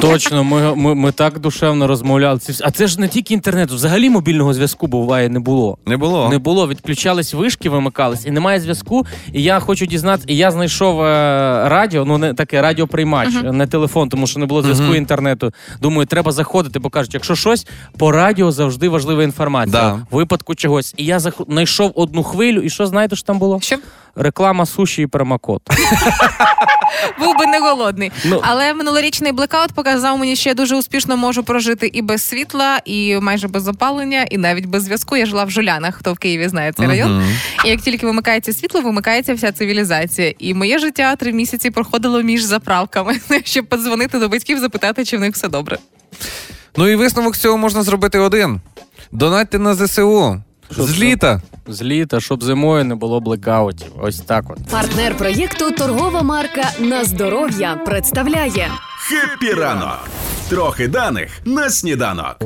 [0.00, 2.40] Точно, ми, ми, ми так душевно розмовляли.
[2.64, 5.78] А це ж не тільки інтернету, взагалі мобільного зв'язку буває не було.
[5.86, 6.28] Не було.
[6.28, 9.06] Не було, відключались вишки, вимикались, і немає зв'язку.
[9.32, 11.04] І я хочу дізнатися, і я знайшов е,
[11.68, 15.52] радіо, ну не таке радіоприймач, не телефон, тому що не було зв'язку інтернету.
[15.82, 17.66] Думаю, треба заходити, бо кажуть, якщо щось
[17.98, 19.82] по радіо завжди важлива інформація.
[19.82, 20.06] Да.
[20.10, 20.94] В випадку чогось.
[20.96, 21.40] І я зах...
[21.48, 23.60] знайшов одну хвилю, і що знаєте, що там було?
[23.60, 23.76] Що?
[24.16, 25.62] Реклама суші і промокод.
[27.18, 28.12] Був би не голодний.
[28.24, 28.40] Ну.
[28.44, 33.16] Але минулорічний блекаут показав мені, що я дуже успішно можу прожити і без світла, і
[33.20, 35.16] майже без опалення, і навіть без зв'язку.
[35.16, 37.24] Я жила в Жулянах, хто в Києві знає цей район.
[37.64, 40.34] І як тільки вимикається світло, вимикається вся цивілізація.
[40.38, 45.20] І моє життя три місяці проходило між заправками, щоб подзвонити до батьків, запитати, чи в
[45.20, 45.78] них все добре.
[46.76, 48.60] Ну і висновок з цього можна зробити один:
[49.12, 50.42] донатьте на ЗСУ.
[50.72, 51.40] Ще З літа.
[51.68, 53.88] З літа, щоб зимою не було блекаутів.
[54.02, 54.58] Ось так от.
[54.70, 58.68] Партнер проєкту торгова марка На здоров'я представляє
[59.08, 59.98] Хеппі ранок.
[60.48, 62.36] Трохи даних на сніданок.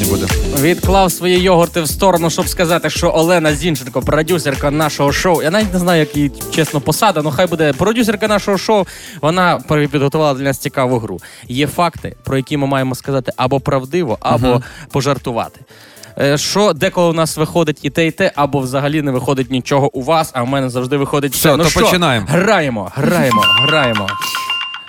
[0.00, 0.26] Не буде.
[0.60, 5.42] Відклав свої йогурти в сторону, щоб сказати, що Олена Зінченко, продюсерка нашого шоу.
[5.42, 8.86] Я навіть не знаю, як її чесно посада, але хай буде продюсерка нашого шоу.
[9.22, 11.20] Вона підготувала для нас цікаву гру.
[11.48, 15.60] Є факти, про які ми маємо сказати або правдиво, або пожартувати.
[16.18, 19.90] Е, Що деколи у нас виходить і те, і те, або взагалі не виходить нічого
[19.96, 21.56] у вас, а в мене завжди виходить Все, все.
[21.56, 22.26] Ну то що, починаємо.
[22.30, 24.06] Граємо, граємо, граємо.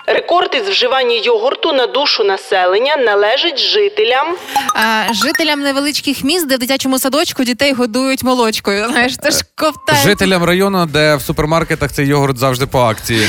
[0.07, 4.27] Рекорд із вживання йогурту на душу населення належить жителям.
[4.75, 8.87] А, жителям невеличких міст, де в дитячому садочку дітей годують молочкою.
[8.89, 10.03] Знаєш, це ж ковтає.
[10.03, 13.27] Жителям району, де в супермаркетах цей йогурт завжди по акції.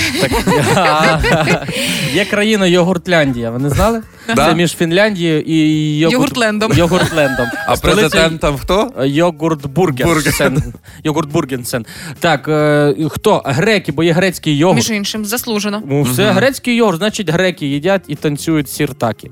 [0.75, 1.21] Так,
[2.13, 3.51] є країна Йогуртляндія.
[3.51, 4.03] Ви не знали?
[4.29, 4.47] Да.
[4.47, 6.13] Це між Фінляндією і йогурт...
[6.13, 6.73] Йогуртлендом.
[6.73, 7.47] Йогуртлендом.
[7.67, 8.93] А Столиця- президент хто?
[9.03, 10.63] Йогурт Бургенсен.
[11.05, 11.87] Йогурт Бургенсен.
[12.21, 13.43] Так, е, хто?
[13.45, 14.77] Греки, бо є грецький йогурт.
[14.77, 15.83] Між іншим, заслужено.
[15.87, 19.31] Ну, все, грецький йогурт, значить, греки їдять і танцюють сіртаки.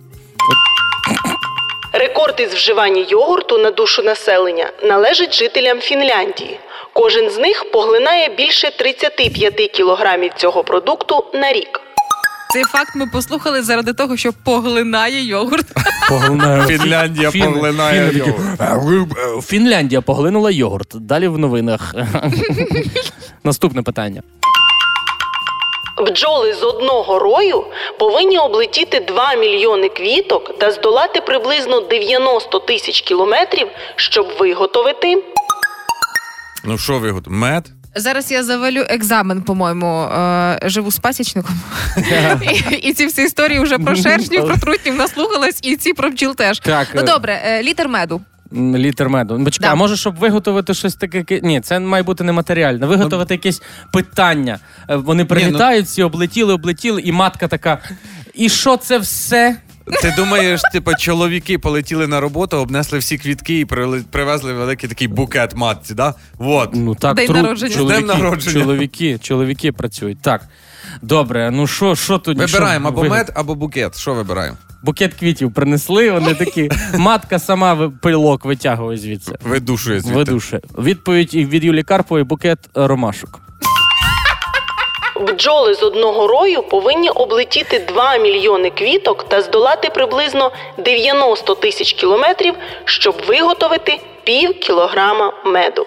[1.92, 6.60] Рекорд із вживання йогурту на душу населення належить жителям Фінляндії.
[6.92, 11.80] Кожен з них поглинає більше 35 кілограмів цього продукту на рік.
[12.52, 15.66] Цей факт ми послухали заради того, що поглинає йогурт.
[16.08, 16.78] Поглинає.
[16.78, 18.24] Фінляндія Фін- поглинає фіни
[18.56, 20.88] такі, Фінляндія поглинула йогурт.
[20.94, 21.94] Далі в новинах.
[23.44, 24.22] Наступне питання.
[26.06, 27.64] Бджоли з одного рою
[27.98, 35.22] повинні облетіти 2 мільйони квіток та здолати приблизно 90 тисяч кілометрів, щоб виготовити.
[36.64, 37.64] Ну що ви Мед?
[37.94, 41.60] Зараз я завалю екзамен, по-моєму, е, живу з пасічником.
[42.70, 46.34] і, і ці всі історії вже про шершнів, про трутнів наслухалась, і ці про бджіл
[46.34, 46.58] теж.
[46.58, 48.20] Так, Ну е, добре, е, літр меду.
[48.52, 49.38] М, Літр меду.
[49.38, 49.72] Ну, Почекай, Да.
[49.72, 51.40] а може, щоб виготовити щось таке.
[51.42, 52.86] Ні, це має бути нематеріальне.
[52.86, 54.58] Виготовити якесь питання.
[54.88, 57.78] Вони прилітають, всі облетіли, облетіли, і матка така.
[58.34, 59.56] І що це все?
[60.02, 63.64] Ти думаєш, типу, чоловіки полетіли на роботу, обнесли всі квітки і
[64.10, 66.14] привезли великий такий букет матці, да?
[66.38, 66.70] Вот.
[66.74, 67.74] Ну так, День тру- народження.
[67.74, 68.60] Чоловіки, днем народження.
[68.60, 70.22] чоловіки, чоловіки працюють.
[70.22, 70.48] Так.
[71.02, 72.38] Добре, ну що, що тут?
[72.38, 73.98] Вибираємо що або мед, або букет.
[73.98, 74.56] Що вибираємо?
[74.82, 76.70] Букет квітів принесли, вони такі.
[76.98, 79.32] Матка сама пилок витягує звідси.
[79.44, 80.16] Видушує звідти.
[80.18, 80.60] Видуше.
[80.78, 83.40] Відповідь від Юлі Карпової букет ромашок.
[85.20, 92.54] Бджоли з одного рою повинні облетіти 2 мільйони квіток та здолати приблизно 90 тисяч кілометрів,
[92.84, 95.86] щоб виготовити пів кілограма меду.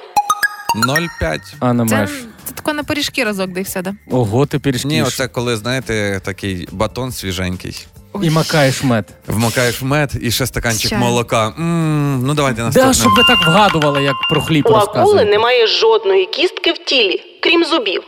[0.88, 1.38] 0,5.
[1.60, 2.10] А на Це, меж.
[2.46, 3.94] це тако на пиріжки разок, де і да?
[4.12, 4.88] Ого, ти пірішки.
[4.88, 7.86] Ні, оце коли, знаєте, такий батон свіженький.
[8.24, 9.06] І макаєш мед.
[9.28, 11.00] Вмокаєш в мед і ще стаканчик Чай.
[11.00, 11.48] молока.
[11.60, 12.88] м ну давайте наступне.
[12.88, 17.22] Да, щоб ви так вгадували, як про хліб У акули немає жодної кістки в тілі,
[17.44, 18.04] крім зубів,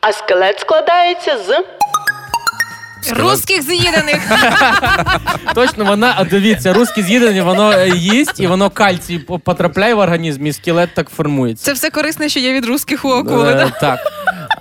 [0.00, 1.64] а скелет складається з
[3.12, 4.32] Русських з'їдених.
[5.54, 10.46] Точно, вона, а дивіться, русські з'їдені, воно е, їсть, і воно кальцій потрапляє в організм,
[10.46, 11.64] і скелет так формується.
[11.64, 13.72] Це все корисне, що є від русських у акули, Е?
[13.80, 13.98] Так.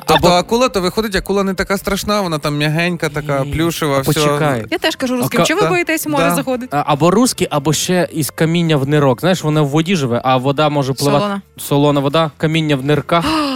[0.05, 4.13] Тобто акула, то виходить, акула не така страшна, вона там м'ягенька, така плюшева, все.
[4.13, 4.65] Почекай.
[4.71, 6.35] Я теж кажу русським, чого ви да, боїтесь в море да.
[6.35, 6.69] заходить?
[6.71, 9.19] Або русський, або ще із каміння в нирок.
[9.19, 11.23] Знаєш, вона в воді живе, а вода може пливати.
[11.23, 11.41] Солона.
[11.57, 13.25] Солона вода, каміння в нирках.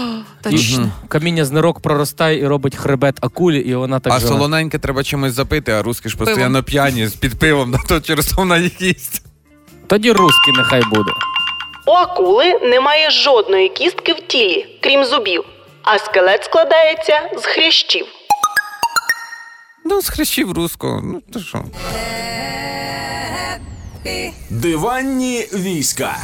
[0.51, 0.91] Точно.
[1.08, 4.32] Каміння з проростає і робить хребет акулі, і вона так а живе.
[4.32, 8.27] солоненьке треба чимось запити, а русські ж постійно п'яні з під пивом, да, то через
[8.27, 9.25] то вона їх їсть.
[9.88, 11.12] Тоді русський нехай буде.
[11.88, 15.43] У акули немає жодної кістки в тілі, крім зубів,
[15.84, 18.06] а скелет складається з хрящів.
[19.86, 21.63] Ну, з хрещів руського, ну то що.
[24.49, 26.17] Диванні війська.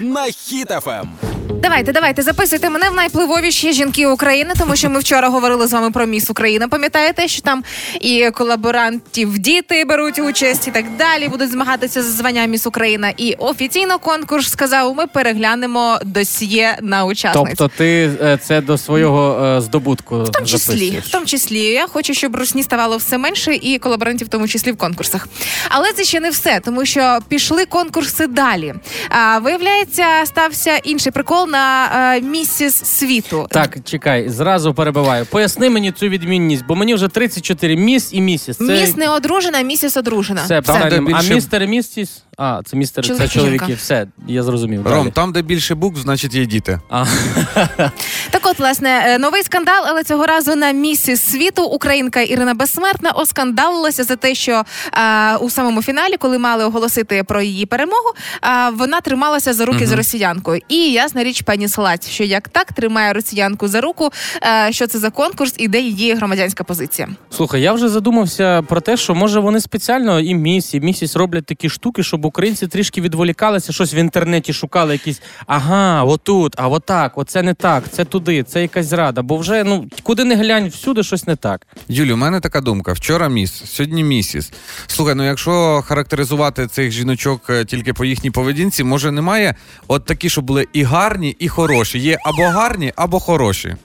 [0.00, 1.08] На Хіт FM.
[1.50, 5.90] Давайте, давайте, записуйте мене в найвпливовіші жінки України, тому що ми вчора говорили з вами
[5.90, 6.68] про міс Україна.
[6.68, 7.64] Пам'ятаєте, що там
[8.00, 13.12] і колаборантів діти беруть участь і так далі, будуть змагатися за звання міс Україна.
[13.16, 17.44] І офіційно конкурс сказав: ми переглянемо досьє на учасниць.
[17.48, 21.04] Тобто ти е, це до свого е, здобутку В тому числі, записуєш.
[21.04, 24.72] в тому числі, я хочу, щоб русні ставало все менше, і колаборантів, в тому числі
[24.72, 25.28] в конкурсах.
[25.68, 28.74] Але це ще не все, тому що пішли конкурси далі.
[29.08, 33.46] А виявляється, стався інший прикол на е, місіс світу.
[33.50, 35.26] Так, чекай, зразу перебиваю.
[35.26, 38.56] Поясни мені цю відмінність, бо мені вже 34 міс і місіс.
[38.56, 40.42] Це Міс не одружена, місіс одружена.
[40.42, 41.10] все правильно.
[41.14, 42.22] А більше- містер і містіс?
[42.38, 43.74] А, це містер, Чоловік це і чоловіки.
[43.74, 44.86] Все, я зрозумів.
[44.86, 45.10] Ром, Далі.
[45.10, 46.80] там, де більше букв, значить є діти.
[46.90, 47.04] А,
[48.30, 53.10] Так от, власне, е, новий скандал, але цього разу на місіс світу українка Ірина Безсмертна
[53.10, 58.12] оскандалилася за те, що е, у самому фіналі, коли мали оголосити про її перемогу,
[58.44, 60.60] е, вона трималася за руки з росіянкою.
[60.68, 64.10] І ясна річ, пані Салаць, що як так тримає росіянку за руку,
[64.42, 67.08] е, що це за конкурс і де її громадянська позиція.
[67.30, 71.46] Слухай, я вже задумався про те, що може вони спеціально і міс, і місіс роблять
[71.46, 77.18] такі штуки, щоб українці трішки відволікалися, щось в інтернеті шукали, якісь ага, отут, а отак,
[77.18, 79.22] оце не так, це туди, це якась зрада.
[79.22, 81.66] Бо вже ну куди не глянь, всюди щось не так.
[81.88, 84.52] Юлю, у мене така думка: вчора міс, сьогодні місіс.
[84.86, 89.54] Слухай, ну якщо характеризувати цих жіночок е, тільки по їхній поведінці, може немає
[89.88, 91.98] от такі, що були і гарні, і хороші.
[91.98, 93.76] Є або гарні, або хороші.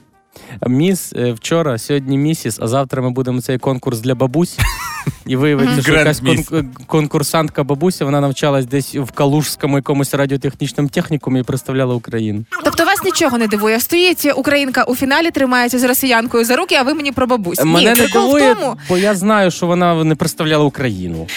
[0.68, 4.58] Міс е, вчора, сьогодні місіс, а завтра ми будемо цей конкурс для бабусь.
[5.26, 11.39] І виявиться, що якась кон- конкурсантка бабуся, вона навчалась десь в Калужському якомусь радіотехнічному технікумі
[11.39, 12.46] і представляла Україну.
[12.63, 13.80] Тобто вас нічого не дивує.
[13.80, 17.60] Стоїть українка у фіналі, тримається з росіянкою за руки, а ви мені про бабусь.
[17.60, 21.28] Мене Ні, не прикол дивує, тому, бо я знаю, що вона не представляла Україну.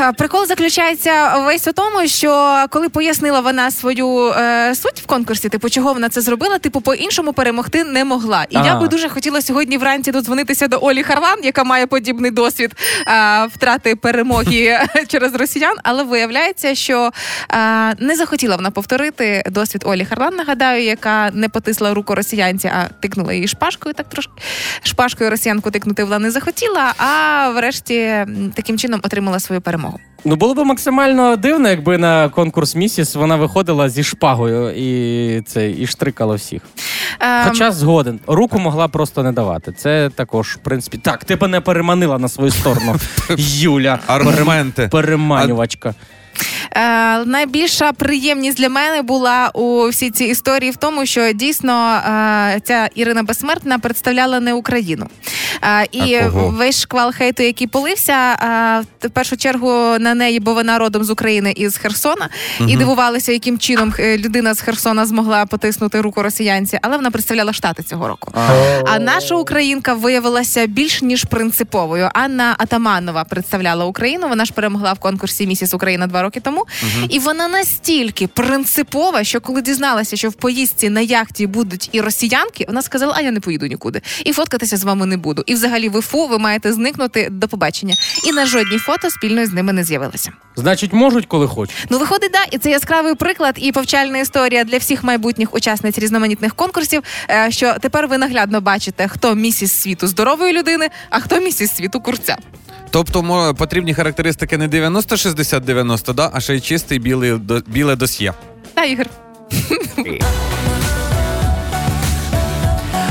[0.00, 5.48] Е, Прикол заключається весь у тому, що коли пояснила вона свою е, суть в конкурсі,
[5.48, 8.46] типу, чого вона це зробила, типу, по-іншому перемогти не могла.
[8.50, 12.72] І я би дуже хотіла сьогодні вранці додзвонитися до Олі Харлан, яка має подібний досвід
[13.06, 15.76] е, втрати перемоги через росіян.
[15.82, 17.10] Але виявляється, що
[17.50, 20.34] е, не захотіла вона повторити досвід Олі Харлан.
[20.34, 23.94] Нагадаю, яка не потисла руку росіянці, а тикнула її шпажкою.
[23.94, 24.32] Так трошки
[24.82, 26.94] шпажкою росіянку тикнути вона не захотіла.
[26.98, 29.73] А врешті таким чином отримала свою перемогу.
[30.24, 35.70] Ну було б максимально дивно, якби на конкурс місіс вона виходила зі шпагою і це
[35.70, 36.62] і штрикала всіх.
[37.20, 39.72] Ем, Хоча згоден, руку могла просто не давати.
[39.72, 42.96] Це також, в принципі, так, ти не переманила на свою сторону.
[43.38, 44.88] Юля, Аргументи.
[44.92, 45.94] переманювачка.
[46.72, 52.60] Е, найбільша приємність для мене була у всій цій історії в тому, що дійсно е,
[52.64, 55.06] ця Ірина Безсмертна представляла не Україну.
[55.62, 56.48] Е, і А кого?
[56.48, 58.12] весь шквал хейту, який полився,
[59.02, 59.68] е, в першу чергу
[59.98, 62.28] на неї, бо вона родом з України і з Херсона,
[62.68, 67.52] і дивувалися, яким чином е, людина з Херсона змогла потиснути руку росіянці, але вона представляла
[67.52, 68.32] штати цього року.
[68.86, 72.10] А наша українка виявилася більш ніж принциповою.
[72.14, 74.28] Анна Атаманова представляла Україну.
[74.28, 76.66] Вона ж перемогла в конкурсі Місіс Україна два роки тому.
[77.08, 82.64] І вона настільки принципова, що коли дізналася, що в поїздці на яхті будуть і росіянки,
[82.68, 84.02] вона сказала: А я не поїду нікуди.
[84.24, 85.42] І фоткатися з вами не буду.
[85.46, 87.94] І взагалі ви фу, ви маєте зникнути до побачення.
[88.28, 90.32] І на жодні фото спільно з ними не з'явилася.
[90.56, 91.76] Значить, можуть, коли хочуть.
[91.90, 96.54] Ну, виходить, да, і це яскравий приклад і повчальна історія для всіх майбутніх учасниць різноманітних
[96.54, 97.02] конкурсів.
[97.30, 102.00] е, Що тепер ви наглядно бачите, хто місіс світу здорової людини, а хто місіс світу
[102.00, 102.36] курця.
[102.94, 108.32] Тобто потрібні характеристики не 90-60-90, да, а ще й чистий білий, до- біле досьє.
[108.74, 109.06] Та Ігор.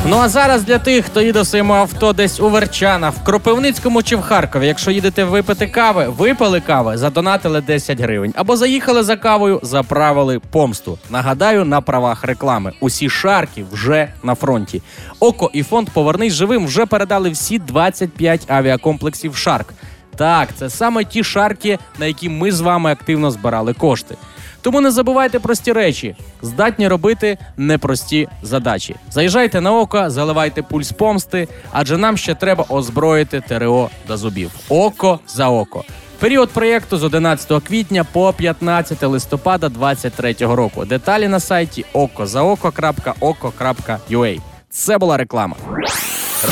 [0.07, 4.03] Ну а зараз для тих, хто їде в своєму авто десь у Верчанах, в Кропивницькому
[4.03, 4.67] чи в Харкові.
[4.67, 8.33] Якщо їдете випити кави, випили кави, задонатили 10 гривень.
[8.35, 10.97] Або заїхали за кавою, заправили помсту.
[11.09, 12.71] Нагадаю, на правах реклами.
[12.79, 14.81] Усі шарки вже на фронті.
[15.19, 19.73] ОККО і фонд Повернись живим вже передали всі 25 авіакомплексів Шарк.
[20.15, 24.15] Так, це саме ті шарки, на які ми з вами активно збирали кошти.
[24.63, 28.95] Тому не забувайте прості речі, здатні робити непрості задачі.
[29.11, 34.51] Заїжджайте на ОККО, заливайте Pulls помсти, адже нам ще треба озброїти ТРО до зубів.
[34.69, 35.83] Око за око.
[36.19, 40.85] Період проєкту з 11 квітня по 15 листопада 2023 року.
[40.85, 44.41] Деталі на сайті okozaoko.okko.ua.
[44.69, 45.55] Це була реклама.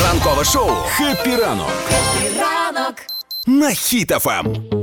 [0.04, 1.70] Ранкове шоу «Хеппі ранок»
[2.38, 2.94] Ранок.
[3.46, 3.66] на.
[3.66, 4.81] Хіт-ФМ.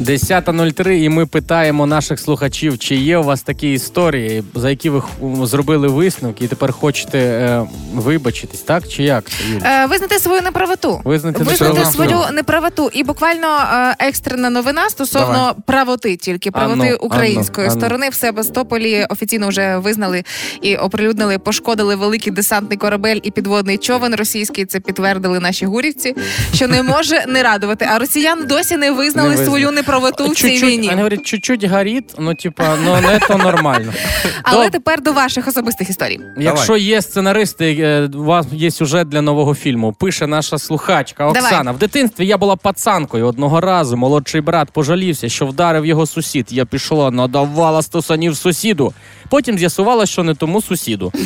[0.00, 5.02] 10.03 і ми питаємо наших слухачів, чи є у вас такі історії, за які ви
[5.46, 7.62] зробили висновки і тепер хочете е,
[7.94, 8.88] вибачитись, так?
[8.88, 9.24] Чи як?
[9.64, 11.00] Е, визнати свою неправоту.
[11.04, 12.90] Визнати Визнати свою неправоту.
[12.92, 15.54] І буквально е, екстрена новина стосовно Давай.
[15.66, 17.80] правоти, тільки правоти Ану, української ану.
[17.80, 18.08] сторони.
[18.08, 20.24] В Севастополі офіційно вже визнали
[20.62, 24.64] і оприлюднили, пошкодили великий десантний корабель і підводний човен російський.
[24.64, 26.14] Це підтвердили наші гурівці,
[26.54, 27.88] що не може не радувати.
[27.92, 29.46] А росіян досі не визнали Не визнали.
[29.46, 30.88] свою неправоту в цій Чуть-чуть, війні.
[30.88, 33.92] Вони говорять, чуть-чуть горить, ну типа, ну не то нормально.
[34.42, 36.20] Але тепер до ваших особистих історій.
[36.38, 39.92] Якщо є сценаристи, е, у вас є сюжет для нового фільму.
[39.92, 41.72] Пише наша слухачка Оксана.
[41.72, 43.26] В дитинстві я була пацанкою.
[43.26, 46.46] Одного разу молодший брат пожалівся, що вдарив його сусід.
[46.50, 48.92] Я пішла, надавала стосанів сусіду.
[49.28, 51.12] Потім з'ясувала, що не тому сусіду.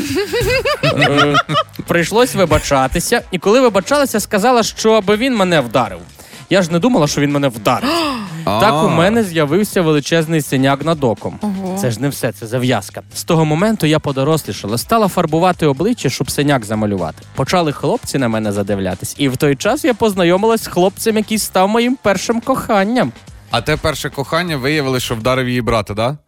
[0.85, 1.35] Е,
[1.87, 5.99] Прийшлось вибачатися, і коли вибачалася, сказала, що аби він мене вдарив.
[6.51, 7.91] Я ж не думала, що він мене вдарить.
[8.45, 11.39] Так у мене з'явився величезний синяк над оком.
[11.81, 13.03] Це ж не все, це зав'язка.
[13.15, 17.23] З того моменту я подорослішала, стала фарбувати обличчя, щоб синяк замалювати.
[17.35, 21.69] Почали хлопці на мене задивлятись, і в той час я познайомилась з хлопцем, який став
[21.69, 23.13] моїм першим коханням.
[23.51, 26.19] А те перше кохання виявили, що вдарив її брата, да?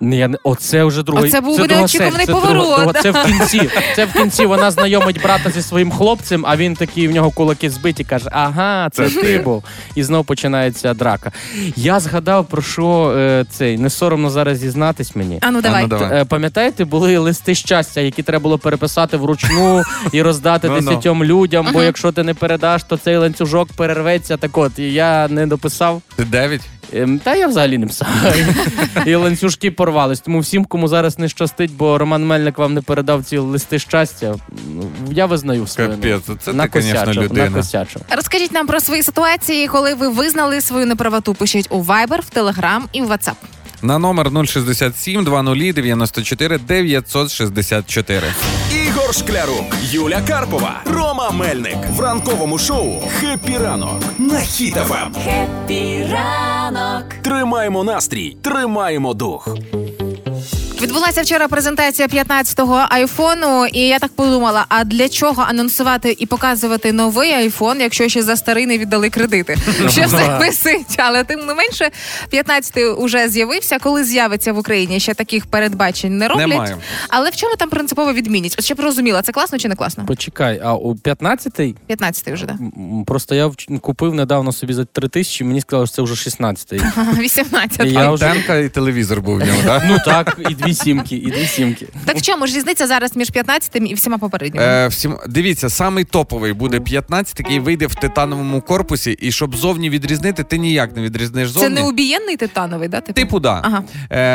[0.00, 1.28] Ні, я не- оце вже другий.
[1.28, 3.70] Оце був це би друга неочікуваний це поворот, друга- Це в кінці.
[3.96, 7.70] Це в кінці вона знайомить брата зі своїм хлопцем, а він такий в нього кулаки
[7.70, 9.64] збиті, каже: Ага, це ти був.
[9.94, 11.32] І знов починається драка.
[11.76, 15.38] Я згадав про що е, цей не соромно зараз зізнатись мені.
[15.42, 15.80] А ну давай.
[15.80, 16.20] А ну, давай.
[16.20, 19.82] Е, Пам'ятаєте, були листи щастя, які треба було переписати вручну
[20.12, 20.80] і роздати Ну-ну.
[20.80, 24.36] десятьом людям, бо якщо ти не передаш, то цей ланцюжок перерветься.
[24.36, 26.02] Так от, і я не дописав.
[26.16, 26.62] Ти дев'ять?
[26.92, 28.08] Ем, Та я взагалі не писав.
[29.06, 30.20] І ланцюжки порвались.
[30.20, 34.34] Тому всім, кому зараз не щастить, бо Роман Мельник вам не передав ці листи щастя.
[35.10, 35.90] Я визнаю свою.
[35.90, 37.62] Капець, це ти, звісно, людина.
[38.10, 41.34] Розкажіть нам про свої ситуації, коли ви визнали свою неправоту.
[41.34, 43.34] Пишіть у Viber, в Telegram і в WhatsApp.
[43.82, 48.22] На номер 067 20 94 964.
[49.08, 55.14] Ігор Шклярук, Юля Карпова, Рома Мельник в ранковому шоу «Хеппі ранок» на Хіт-ФМ.
[56.12, 57.14] Ранок.
[57.22, 59.48] Тримаємо настрій, тримаємо дух.
[60.82, 66.92] Відбулася вчора презентація 15-го айфону, і я так подумала: а для чого анонсувати і показувати
[66.92, 69.56] новий айфон, якщо ще за старий не віддали кредити?
[69.88, 70.94] Що все висить?
[70.98, 71.90] Але тим не менше,
[72.32, 73.78] 15-й уже з'явився.
[73.78, 76.48] Коли з'явиться в Україні, ще таких передбачень не роблять.
[76.48, 76.76] Немає.
[77.08, 78.56] Але в чому там принципова відмінність?
[78.58, 80.04] От щоб розуміла, це класно чи не класно?
[80.06, 82.58] Почекай, а у 15-й 15-й вже да.
[83.06, 86.80] просто я вч- купив недавно собі за 3 тисячі, мені сказали, що це вже 16-й.
[86.96, 89.82] Ага, 18 І я вже- Антенка і телевізор був в нього, так?
[89.88, 91.86] Ну так, і дві сімки, і дві сімки.
[92.04, 94.66] Так в чому ж різниця зараз між 15-м і всіма попередніми?
[94.66, 99.90] Е, всім дивіться, самий топовий буде 15, який вийде в титановому корпусі, і щоб зовні
[99.90, 101.74] відрізнити, ти ніяк не відрізниш Це зовні.
[101.74, 103.00] не убієнний титановий, да?
[103.00, 103.20] Типу?
[103.20, 103.60] Типу, да.
[103.64, 103.82] Ага.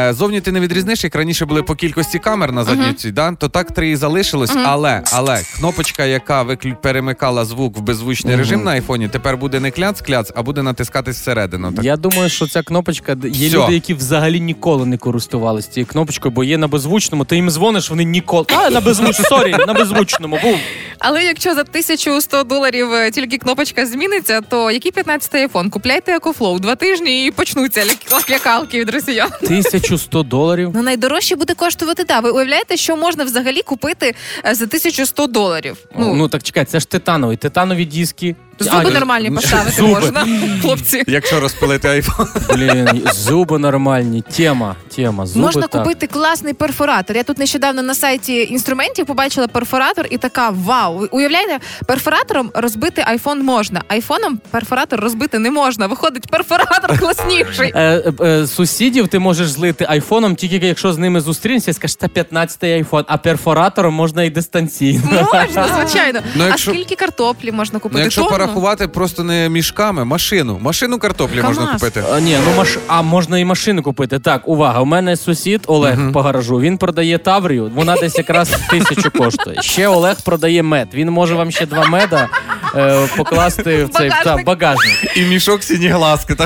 [0.09, 3.31] Е, зовні ти не відрізниш, як раніше були по кількості камер на задній да?
[3.31, 4.51] то так три і залишилось.
[4.65, 6.75] Але але кнопочка, яка виклю...
[6.81, 11.71] перемикала звук в беззвучний режим на айфоні, тепер буде не кляц-кляц, а буде натискатись всередину.
[11.71, 11.85] Так.
[11.85, 13.63] Я думаю, що ця кнопочка є Всьо.
[13.63, 17.89] люди, які взагалі ніколи не користувалися цією кнопочкою, бо є на беззвучному, ти їм дзвониш,
[17.89, 18.45] вони ніколи.
[18.55, 20.39] А, на беззвучному, sorry, на беззвучному.
[20.43, 20.59] Бум.
[20.99, 25.69] Але якщо за 1100 доларів е, тільки кнопочка зміниться, то який 15-й айфон?
[25.69, 26.59] Купляйте EcoFlow.
[26.59, 29.29] Два тижні і почнуться ляк- лякалки від росіян.
[29.43, 30.71] 1100 доларів.
[30.75, 32.03] Ну найдорожче буде коштувати.
[32.03, 34.15] Да, ви уявляєте, що можна взагалі купити
[34.45, 35.77] е, за 1100 доларів?
[35.99, 37.37] Ну, ну так чекай, це ж титановий.
[37.37, 38.35] Титанові диски.
[38.63, 39.89] Зуби А, нормальні ну, поставити зуби.
[39.89, 40.27] можна,
[40.61, 41.03] хлопці.
[41.07, 42.27] Якщо розпилити айфон.
[42.53, 44.23] Блін, зуби нормальні.
[44.37, 45.25] Тема, тема.
[45.25, 45.71] Зуби Можна так.
[45.83, 47.15] купити класний перфоратор.
[47.17, 51.07] Я тут нещодавно на сайті інструментів побачила перфоратор і така вау.
[51.11, 53.81] Уявляєте, перфоратором розбити айфон можна.
[53.87, 55.87] Айфоном перфоратор розбити не можна.
[55.87, 57.71] Виходить, перфоратор класніший.
[57.75, 57.81] Е,
[58.19, 62.07] е, е, сусідів ти можеш злити айфоном, тільки якщо з ними зустрінешся і скажеш, це
[62.07, 65.01] 15-й айфон, а перфоратором можна і дистанційно.
[65.33, 66.19] Можна, звичайно.
[66.35, 67.97] Ну, якщо- А скільки картоплі можна купити?
[67.97, 68.35] Ну, якщо Тонну?
[68.53, 70.59] Порахувати просто не мішками, машину.
[70.61, 71.57] Машину картоплі КамАЗ.
[71.57, 72.03] можна купити.
[72.13, 72.77] А, ні, ну маш...
[72.87, 74.19] а можна і машину купити.
[74.19, 76.59] Так, увага, у мене сусід Олег по гаражу.
[76.59, 79.61] Він продає Таврію, вона десь якраз тисячу коштує.
[79.61, 80.87] Ще Олег продає мед.
[80.93, 82.29] Він може вам ще два меда
[82.75, 85.17] е, покласти в цей та, Багажник.
[85.17, 86.35] І мішок сінігласки.
[86.35, 86.45] Та?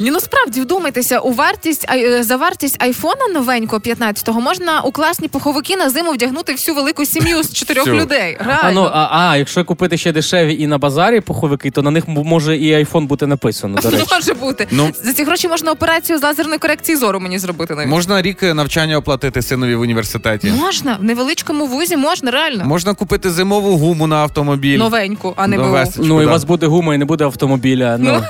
[0.00, 4.92] Ні, ну справді вдумайтеся, у вартість ай- е, за вартість айфона новенького 15-го можна у
[4.92, 8.38] класні пуховики на зиму вдягнути всю велику сім'ю з чотирьох людей.
[8.62, 12.04] А, ну, а, а якщо купити ще дешеві і на базарі пуховики, то на них
[12.08, 13.78] може і айфон бути написано.
[13.82, 14.04] До речі.
[14.12, 14.66] Може бути.
[14.70, 14.90] Ну.
[15.02, 17.90] За ці гроші можна операцію з лазерної корекції зору мені зробити навіть.
[17.90, 20.50] Можна рік навчання оплатити синові в університеті.
[20.50, 22.64] Можна, в невеличкому вузі можна, реально.
[22.64, 24.78] Можна купити зимову гуму на автомобіль.
[24.78, 25.76] Новеньку, а не БУ.
[25.98, 26.32] Ну і у да.
[26.32, 27.98] вас буде гума і не буде автомобіля.
[27.98, 28.22] Ну,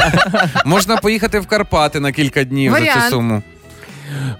[0.64, 3.04] Можна поїхати в Карпати на кілька днів за Варіант.
[3.04, 3.42] цю суму.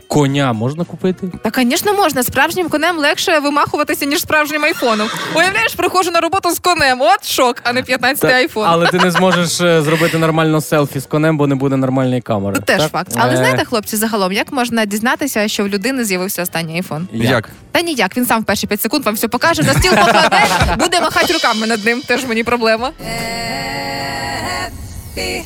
[0.09, 1.27] Коня можна купити.
[1.43, 2.23] Та, звісно, можна.
[2.23, 5.09] Справжнім конем легше вимахуватися, ніж справжнім айфоном.
[5.35, 7.01] Уявляєш, приходжу на роботу з конем.
[7.01, 8.65] От шок, а не 15-й айфон.
[8.69, 12.55] Але ти не зможеш е, зробити нормально селфі з конем, бо не буде нормальної камери.
[12.57, 12.91] Це теж так?
[12.93, 13.13] факт.
[13.17, 17.09] Але Е, знаєте, хлопці, загалом, як можна дізнатися, що в людини з'явився останній айфон?
[17.13, 17.49] Як?
[17.73, 20.47] Та ніяк, він сам в перші 5 секунд вам все покаже, на стіл покладе,
[20.79, 22.03] буде махати руками над ним.
[22.07, 22.91] Теж мені проблема.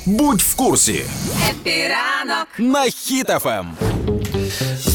[0.06, 1.04] Будь в курсі.
[2.58, 2.90] На Ем.
[2.90, 3.95] Хіт-ФМ.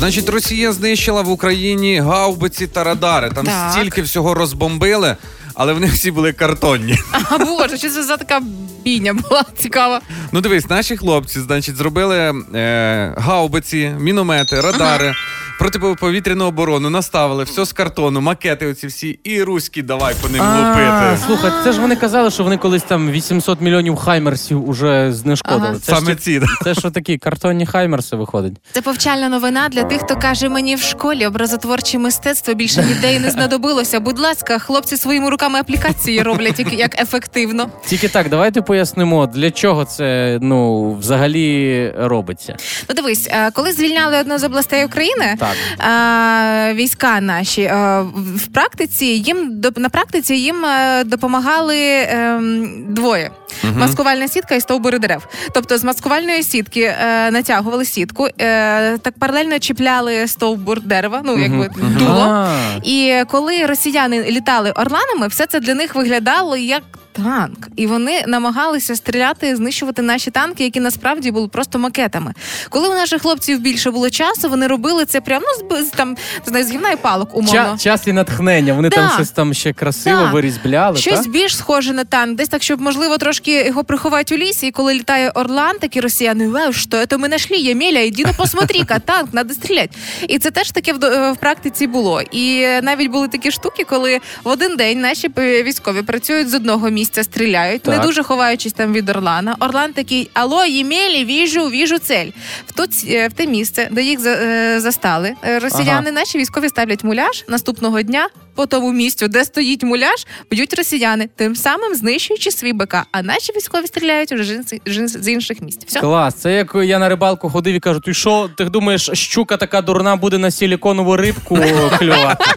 [0.01, 3.29] Значить, Росія знищила в Україні гаубиці та радари.
[3.35, 3.71] Там Так.
[3.71, 5.15] стільки всього розбомбили,
[5.53, 6.97] але вони всі були картонні.
[7.29, 8.41] А боже, що це за така
[8.85, 10.01] бійня була цікава.
[10.31, 12.17] Ну дивись, наші хлопці, значить, зробили
[12.55, 15.13] е, гаубиці, міномети, радари.
[15.61, 20.57] Протиповітряну оборону наставили, все з картону, макети оці всі, і руські давай по ним А,
[20.57, 21.23] лупити.
[21.27, 25.67] Слухай, це ж вони казали, що вони колись там 800 мільйонів хаймерсів уже знешкодили.
[25.67, 25.79] Ага.
[25.79, 26.39] Це, Саме ж, ці.
[26.39, 26.45] да.
[26.63, 28.53] це що такі картонні хаймерси виходить.
[28.71, 33.19] Це повчальна новина для тих, хто каже мені в школі образотворче мистецтво більше ніде і
[33.19, 33.99] не знадобилося.
[33.99, 37.69] Будь ласка, хлопці своїми руками аплікації роблять як, як ефективно.
[37.85, 42.55] Тільки так, давайте пояснимо, для чого це ну взагалі робиться.
[42.89, 45.50] Ну дивись, е, коли звільняли одну з областей України, Так.
[45.79, 47.71] Е, війська наші
[48.15, 51.77] в- практиці їм на практиці їм е, допомагали
[52.09, 53.31] ем, двоє.
[53.77, 55.27] Маскувальна сітка і стовбури дерев.
[55.53, 61.69] Тобто з маскувальної сітки е, натягували сітку, е, так паралельно чіпляли стовбур дерева, ну якби
[61.99, 62.19] дуло.
[62.21, 66.81] А, І коли росіяни літали орланами, все це для них виглядало як.
[67.11, 72.33] Танк, і вони намагалися стріляти, знищувати наші танки, які насправді були просто макетами.
[72.69, 76.15] Коли у наших хлопців більше було часу, вони робили це прямо ну, з, там не
[76.45, 77.59] знаю, з гівна і палок, умовно.
[77.61, 78.73] ча- час і натхнення.
[78.73, 78.95] Вони Да.
[78.95, 80.31] там щось там ще красиво Да.
[80.31, 80.97] вирізбляли.
[80.97, 81.27] Щось так?
[81.29, 84.67] більш схоже на танк, десь так, щоб можливо трошки його приховати у лісі.
[84.67, 88.99] І коли літає орлан, такі росіяни, вау, що це ми знайшли, Ємеля, іди ну посмотри-ка,
[89.05, 89.89] танк, треба стріляти.
[90.27, 92.21] І це теж таке в, в практиці було.
[92.21, 96.89] І навіть були такі штуки, коли в один день наші е, військові працюють з одного
[96.89, 99.55] місця, стріляють, не дуже ховаючись там від Орлана.
[99.59, 102.27] Орлан такий: Алло, Ємелі, віжу, віжу цель.
[102.67, 107.03] В ту е, в те місце, де їх е, застали, е, росіяни, наші військові ставлять
[107.03, 108.27] муляж наступного дня.
[108.55, 112.95] По тому місцю, де стоїть муляж, б'ють росіяни, тим самим знищуючи свій БК.
[113.11, 114.61] А наші військові стріляють уже
[115.07, 115.85] з інших місць.
[115.87, 115.99] Все.
[115.99, 119.81] Клас, це як я на рибалку ходив і кажу, ти що, ти думаєш, щука така
[119.81, 121.59] дурна буде на силіконову рибку
[121.99, 122.45] клювати?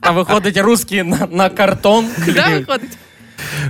[0.00, 2.90] А виходить, русські на, на картон Да, виходить.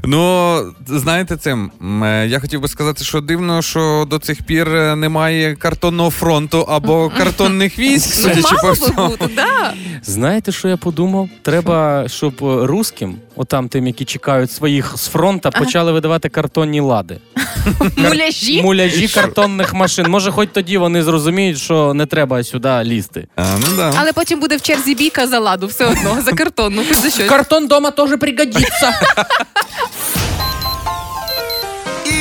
[0.04, 0.56] Ну,
[0.86, 1.70] знаєте, цим
[2.04, 6.60] е, я хотів би сказати, що дивно, що до цих пір е, немає картонного фронту
[6.60, 9.08] або картонних військ, судячи по всьому.
[9.08, 9.74] бути, да.
[10.02, 11.28] Знаєте, що я подумав?
[11.42, 17.18] Треба, щоб е, русським, отам тим, які чекають своїх з фронта, почали видавати картонні лади.
[17.96, 18.62] Муляжі.
[18.62, 20.06] Муляжі картонних машин.
[20.08, 23.26] Може, хоч тоді вони зрозуміють, що не треба сюди лізти.
[23.36, 23.92] А, ну да.
[23.98, 27.28] Але потім буде в черзі бійка за ладу, все одно, за картонну, хоч за щось.
[27.28, 29.00] Картон дома теж пригодиться.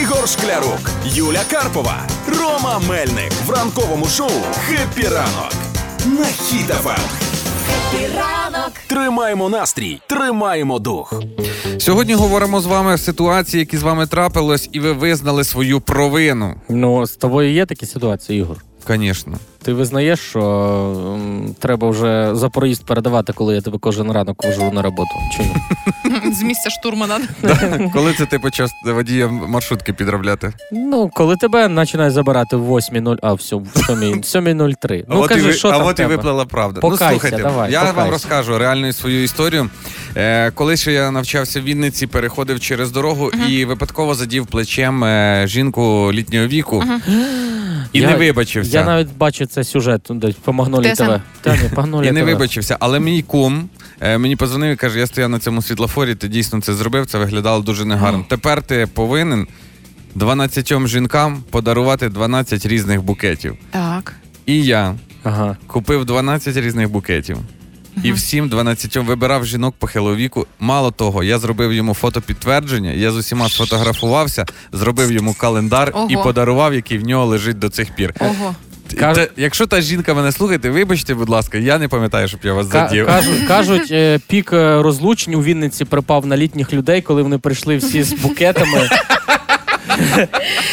[0.02, 4.32] Ігор Шклярук, Юля Карпова, Рома Мельник в ранковому шоу
[4.68, 5.54] «Хеппі ранок»
[6.06, 7.25] на Хіт-ФМ.
[8.88, 11.14] Тримаємо настрій, тримаємо дух.
[11.80, 16.56] Сьогодні говоримо з вами ситуації, які з вами трапились, і ви визнали свою провину.
[16.70, 18.58] Ну, з тобою є такі ситуації, Ігор.
[18.88, 19.38] Звісно.
[19.66, 20.42] Ти визнаєш, що
[21.16, 25.10] м, треба вже за проїзд передавати, коли я тебе кожен ранок вожу на роботу?
[25.38, 25.56] Чи ні?
[26.34, 27.20] З місця штурмана.
[27.94, 30.54] Коли це ти почав водієм маршрутки підробляти?
[30.72, 34.24] Ну, коли тебе починають забирати в 8.0, а в 7.03.
[34.24, 35.04] 7.03.
[35.10, 36.80] Ну, кажи, що а от і виплила правда.
[36.84, 39.70] Ну слухайте, я вам розкажу реальну свою історію.
[40.18, 45.44] Е, коли ще я навчався в Вінниці, переходив через дорогу і випадково задів плечем е,
[45.48, 46.84] жінку літнього віку
[47.94, 48.78] і не вибачився.
[48.78, 51.04] Я навіть бачу це сюжет десь по Магнолі ТСН.
[51.04, 51.22] ТВ.
[51.42, 52.26] Та ні, Магнолі І не ТВ.
[52.26, 53.70] вибачився, але мій кум
[54.02, 57.18] е, мені позвонив і каже: я стояв на цьому світлофорі, ти дійсно це зробив, це
[57.18, 58.26] виглядало дуже негарно.
[58.30, 59.48] Тепер ти повинен
[60.16, 63.58] 12 жінкам подарувати 12 різних букетів.
[63.72, 64.14] Так.
[64.46, 65.58] І я Ага.
[65.68, 67.38] купив 12 різних букетів.
[68.04, 70.48] і всім 12 вибирав жінок похилого віку.
[70.60, 76.08] Мало того, я зробив йому фотопідтвердження, я з усіма сфотографувався, зробив йому календар Ого.
[76.10, 78.14] і подарував, який в нього лежить до цих пір.
[78.20, 78.56] Ого.
[78.96, 82.54] Каж- Та- якщо та жінка мене слухає, вибачте, будь ласка, я не пам'ятаю, щоб я
[82.54, 83.06] вас Ка- задів.
[83.06, 87.78] кажуть, кажуть, е, пік е, розлучень у Вінниці припав на літніх людей, коли вони прийшли
[87.78, 88.90] всі з букетами.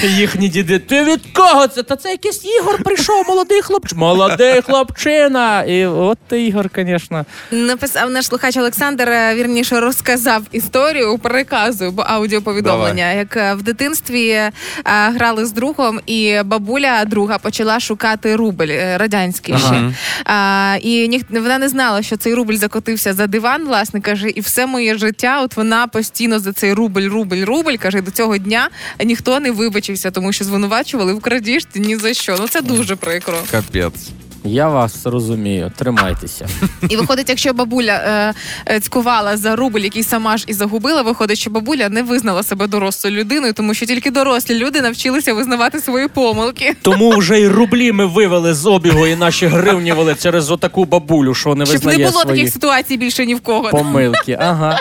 [0.03, 1.83] Їхні діди, ти від кого це?
[1.83, 3.99] Та це якийсь Ігор прийшов, молодий хлопчик.
[3.99, 5.63] Молодий хлопчина.
[5.63, 7.25] І от ти, Ігор, звісно.
[7.51, 13.13] Написав наш слухач Олександр, е, вірніше розказав історію, переказую, бо аудіоповідомлення.
[13.13, 14.53] Як е, в дитинстві е,
[14.85, 19.67] грали з другом, і бабуля друга почала шукати рубль радянський Ага.
[19.67, 19.95] ще.
[20.25, 24.41] А, і ніх, вона не знала, що цей рубль закотився за диван, власне каже, і
[24.41, 28.69] все моє життя, от вона постійно за цей рубль, рубль, рубль каже, до цього дня
[29.13, 32.37] ніхто не вибачився, тому що звинувачували в крадіжці ні за що.
[32.41, 33.35] Ну це дуже прикро.
[33.51, 34.09] Капець.
[34.45, 36.49] Я вас розумію, тримайтеся.
[36.89, 38.35] І виходить, якщо бабуля е,
[38.75, 42.67] е, цькувала за рубль, який сама ж і загубила, виходить, що бабуля не визнала себе
[42.67, 46.77] дорослою людиною, тому що тільки дорослі люди навчилися визнавати свої помилки.
[46.83, 51.55] Тому вже й рублі ми вивели з обігу, і наші гривнівали через отаку бабулю, що
[51.55, 53.71] не Щоб не було свої таких ситуацій більше ні в кого.
[53.71, 54.39] помилки.
[54.41, 54.79] Ага.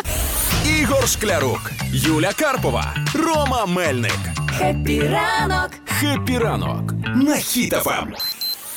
[0.80, 4.18] Ігор Шклярук, Юля Карпова, Рома Мельник.
[4.58, 5.70] Хеппі ранок!
[5.86, 8.08] Хеппі ранок на Хіт-ФМ.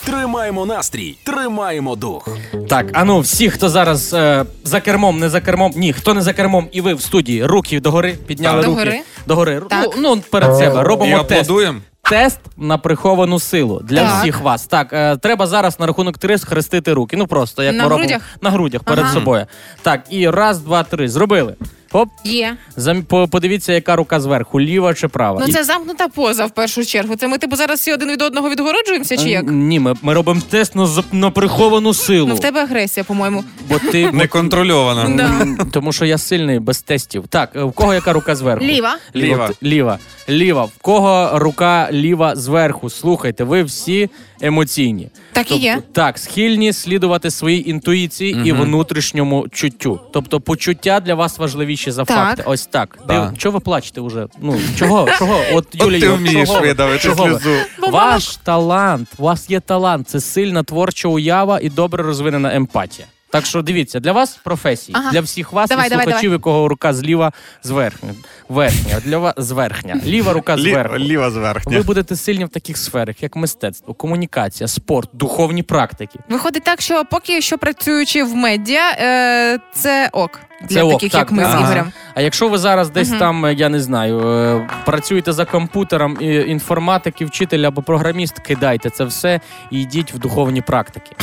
[0.05, 2.28] Тримаємо настрій, тримаємо дух.
[2.68, 6.22] Так, а ну всі, хто зараз е, за кермом, не за кермом, ні, хто не
[6.22, 8.66] за кермом, і ви в студії, руки догори, підняли Так.
[8.66, 9.01] руки Догори?
[9.26, 9.61] догори.
[9.70, 9.84] Так.
[9.97, 11.32] Ну, ну, перед себе І робимо тест.
[11.42, 11.78] аплодуємо.
[12.11, 14.20] Тест на приховану силу для Так.
[14.20, 14.66] всіх вас.
[14.66, 17.16] Так, е, треба зараз на рахунок три схрестити руки.
[17.16, 18.22] Ну просто як На ми робимо грудях?
[18.40, 19.14] на грудях перед Ага.
[19.14, 19.47] собою.
[19.82, 21.09] Так, і раз, два, три.
[21.09, 21.55] Зробили.
[21.95, 22.09] Оп.
[22.24, 22.57] Є.
[22.76, 23.03] Зам...
[23.03, 25.38] по- Подивіться, яка рука зверху, ліва чи права.
[25.40, 27.16] Ну І- це замкнута поза в першу чергу.
[27.16, 29.45] Це ми типу зараз всі один від одного відгороджуємося, чи як?
[29.49, 32.26] Е, Ні, ми, ми робимо тест на, зап- на приховану силу.
[32.28, 33.45] Ну в тебе агресія, по-моєму.
[33.68, 35.16] Бо ти Неконтрольовано.
[35.16, 35.24] Да.
[35.42, 37.24] М, Тому що я сильний без тестів.
[37.28, 38.64] Так, е, в кого яка рука зверху?
[38.64, 38.97] Ліва.
[39.16, 39.49] Ліва.
[39.49, 39.99] Т- Ліва.
[40.28, 40.64] Ліва.
[40.64, 42.90] В кого рука ліва зверху?
[42.90, 45.09] Слухайте, ви всі емоційні.
[45.35, 45.82] Так і є.
[45.93, 50.01] Так, схильні слідувати своїй інтуїції і внутрішньому чуттю.
[50.12, 52.16] Тобто почуття для вас важливіші за Так.
[52.16, 52.43] факти.
[52.47, 52.99] Ось так.
[53.09, 53.14] Да.
[53.14, 54.26] Див- Чого ви плачете вже?
[54.43, 55.09] Ну чого?
[55.18, 55.41] Чого?
[55.53, 56.66] От От ти вмієш чого ви?
[56.66, 57.30] видавити Чого ви?
[57.30, 57.51] сльозу.
[57.93, 63.07] Ваш талант, у вас є талант, це сильна творча уява і добре розвинена емпатія.
[63.35, 65.11] Так що дивіться, для вас професії, Ага.
[65.12, 67.32] для всіх вас Давай, і давай, слухачів, якого рука зліва
[67.62, 68.14] зверхня.
[68.49, 70.01] Верхня, для вас зверхня.
[70.07, 70.99] Ліва рука зверху.
[70.99, 71.76] Ліва зверхня.
[71.76, 76.18] Ви будете сильні в таких сферах, як мистецтво, комунікація, спорт, духовні практики.
[76.28, 81.12] Виходить так, що поки що працюючи в медіа, е, це ок для Це ок, таких,
[81.12, 81.59] так, як ми так.
[81.59, 81.93] з Ігорем.
[82.14, 83.18] А якщо ви зараз десь Мгм.
[83.18, 88.91] там, е, я не знаю, е, працюєте за комп'ютером, і інформатики, вчитель або програміст, кидайте
[88.91, 91.16] це все і йдіть в духовні практики.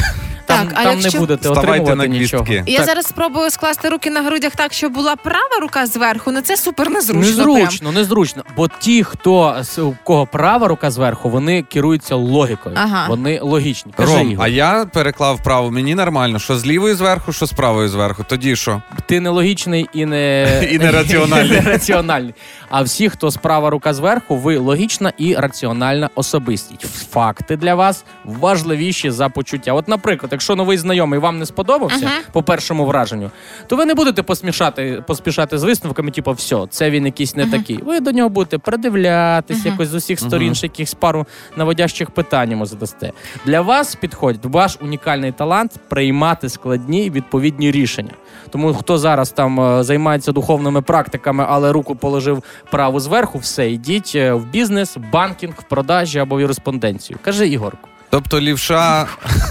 [0.58, 2.44] Там, Так, а там не будете Ставайте отримувати на нічого.
[2.44, 2.64] квістки.
[2.72, 2.86] Я Так.
[2.86, 6.32] зараз спробую скласти руки на грудях так, щоб була права рука зверху.
[6.32, 7.22] Ну це супер незручно.
[7.46, 8.44] Незручно, незручно.
[8.56, 12.76] Бо ті, хто з- у кого права рука зверху, вони керуються логікою.
[12.80, 13.06] Ага.
[13.10, 13.94] Вони логічні.
[13.98, 15.72] Кажи, Ром, Ігор, а я переклав право.
[15.72, 18.26] Мені нормально, що з лівої зверху, що з правої зверху.
[18.30, 18.82] Тоді що?
[19.06, 21.58] ти не логічний і не І не раціональний.
[21.58, 22.34] І не раціональний.
[22.70, 27.10] А всі, хто справа рука зверху, ви логічна і раціональна особистість.
[27.12, 29.74] Факти для вас важливіші за почуття.
[29.74, 32.16] От, наприклад, якщо новий знайомий вам не сподобався Ага.
[32.32, 33.32] по першому враженню,
[33.68, 37.78] то ви не будете поспішати, поспішати з висновками, типу, все, це він якийсь не такий.
[37.78, 41.26] Ви до нього будете придивлятись, якось з усіх сторін, ще якихось пару
[41.56, 43.12] наводящих питань йому задасте.
[43.46, 48.12] Для вас підходить ваш унікальний талант приймати складні відповідні рішення.
[48.50, 54.12] Тому хто зараз там е, займається духовними практиками, але руку положив праву зверху, все, йдіть
[54.16, 57.20] е, в бізнес, банкінг, в продажі або в юриспонденцію.
[57.24, 57.88] Кажи Ігорку.
[58.10, 59.08] Тобто лівша.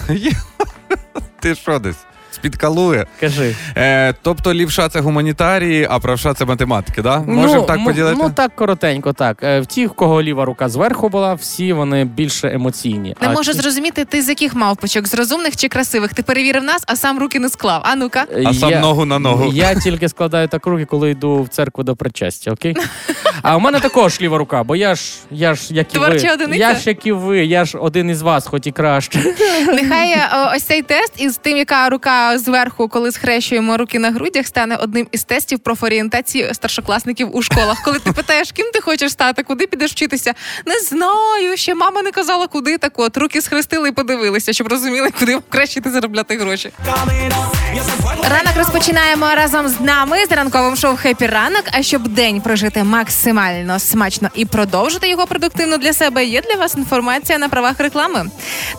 [1.40, 1.80] Ти що
[2.42, 2.50] десь?
[2.50, 3.06] Спідкалує.
[3.20, 3.54] Кажи.
[3.76, 7.18] Е, тобто лівша це гуманітарії, а правша це математики, да?
[7.18, 8.16] Можемо так м- поділити?
[8.22, 9.38] Ну так коротенько, так.
[9.42, 13.16] Е, В ті, в кого ліва рука зверху була, всі вони більше емоційні.
[13.20, 16.14] Не А можу ті- зрозуміти, ти з яких мавпочок, з розумних чи красивих?
[16.14, 17.82] Ти перевірив нас, а сам руки не склав.
[17.84, 18.24] А ну-ка.
[18.46, 19.50] А сам ногу на ногу.
[19.54, 22.76] Я тільки складаю так руки, коли йду в церкву до причастя, окей?
[23.42, 26.06] А у мене також ліва рука, бо я ж, я ж як і ви.
[26.06, 26.54] Одиниця?
[26.60, 29.18] Я ж як і ви, я ж один із вас, хоч і краще.
[29.66, 34.46] Нехай е, ось цей тест із тим, яка рука зверху, коли схрещуємо руки на грудях,
[34.46, 37.82] стане одним із тестів профорієнтації старшокласників у школах.
[37.84, 40.34] Коли ти питаєш, ким ти хочеш стати, куди підеш вчитися?
[40.66, 41.56] Не знаю.
[41.56, 43.16] Ще мама не казала, куди так от.
[43.16, 46.72] Руки схрестили і подивилися, щоб розуміли, куди краще йти заробляти гроші.
[48.30, 51.64] Ранок розпочинаємо разом з нами з ранковим шоу «Хеппі ранок.
[51.72, 56.74] А щоб день прожити максимально смачно і продовжити його продуктивно для себе, є для вас
[56.74, 58.26] інформація на правах реклами.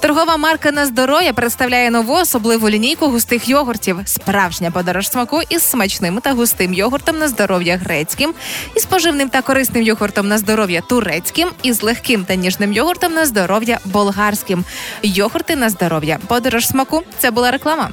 [0.02, 4.00] Торгова марка на здоров'я представляє нову особливу лінійку густих йогуртів.
[4.06, 8.34] Справжня подорож смаку із смачним та густим йогуртом на здоров'я грецьким,
[8.76, 13.26] із поживним та корисним йогуртом на здоров'я турецьким, і з легким та ніжним йогуртом на
[13.26, 14.66] здоров'я болгарським.
[15.04, 16.18] Йогурти на здоров'я.
[16.28, 17.04] Подорож смаку.
[17.20, 17.90] Це була реклама.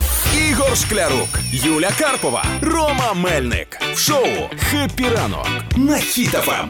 [0.51, 3.81] Ігор Шклярук, Юля Карпова, Рома Мельник.
[3.95, 4.27] В шоу
[4.71, 6.03] «Хеппі ранок» на Ем.
[6.03, 6.69] Хіт-ФМ.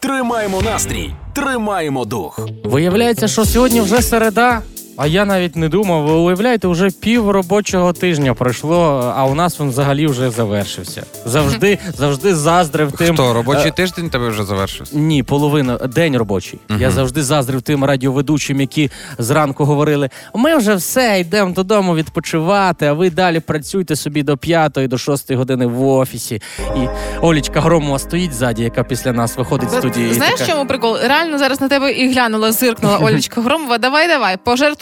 [0.00, 2.40] Тримаємо настрій, тримаємо дух.
[2.64, 4.62] Виявляється, що сьогодні вже середа.
[5.02, 6.02] А я навіть не думав.
[6.06, 11.02] Ви уявляєте, вже пів робочого тижня пройшло, а у нас він взагалі вже завершився.
[11.24, 13.14] Завжди, завжди заздрив тим.
[13.14, 14.96] Хто, робочий Е, тиждень тебе вже завершився?
[14.98, 16.58] Ні, половина день робочий.
[16.78, 22.92] Я завжди заздрив тим радіоведучим, які зранку говорили: ми вже все йдемо додому відпочивати, а
[22.92, 26.42] ви далі працюйте собі до п'ятої, до шостої години в офісі.
[26.76, 26.80] І
[27.20, 30.14] Олічка Громова стоїть ззаді, яка після нас виходить з студії.
[30.14, 30.96] Знаєш, така, чому прикол?
[31.02, 33.78] Реально зараз на тебе і глянула, зиркнула Олечка Громова.
[33.78, 34.36] Давай, давай,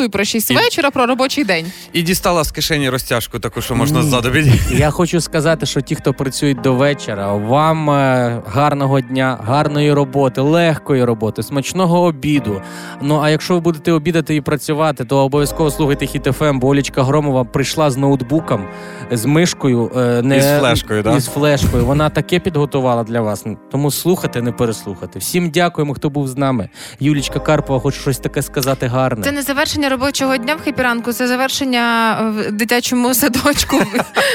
[0.08, 1.72] про 6 вечора, про робочий день.
[1.92, 4.74] І дістала з кишені розтяжку, таку, що можна ззаду підійти.
[4.74, 10.40] Я хочу сказати, що ті, хто працюють до вечора, вам е, гарного дня, гарної роботи,
[10.40, 12.62] легкої роботи, смачного обіду.
[13.02, 17.44] Ну а якщо ви будете обідати і працювати, то обов'язково слухайте Хіт-ФМ, бо Олічка Громова
[17.44, 18.64] прийшла з ноутбуком,
[19.10, 21.16] з мишкою, е, не І з флешкою, да?
[21.16, 21.84] І з флешкою.
[21.86, 23.44] Вона таке підготувала для вас.
[23.70, 25.18] Тому слухати, не переслухати.
[25.18, 26.68] Всім дякуємо, хто був з нами.
[27.00, 29.24] Юлічка Карпова, хоче щось таке сказати гарне.
[29.24, 33.82] Це не завершення робочого дня в хепіранку, це завершення в дитячому садочку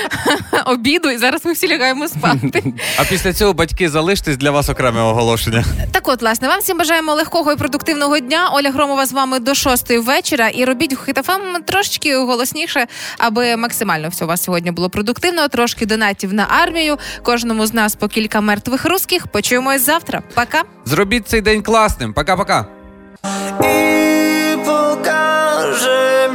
[0.66, 2.64] обіду, і зараз ми всі лягаємо спати.
[2.98, 5.64] А після цього батьки залиштесь для вас окреме оголошення.
[5.92, 8.50] Так от, власне, вам всім бажаємо легкого і продуктивного дня.
[8.54, 10.50] Оля Громова з вами до шостої вечора.
[10.50, 12.88] І робіть хитафам трошечки голосніше,
[13.18, 15.48] аби максимально все у вас сьогодні було продуктивно.
[15.48, 16.98] Трошки донатів на армію.
[17.24, 19.28] Кожному з нас по кілька мертвих русських.
[19.28, 20.22] Почуємось завтра.
[20.34, 20.64] Пока.
[20.86, 22.14] Зробіть цей день класним.
[22.14, 22.66] Пока-пока.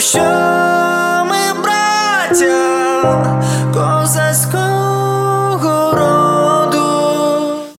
[0.00, 0.20] Що
[1.30, 3.37] ми браття?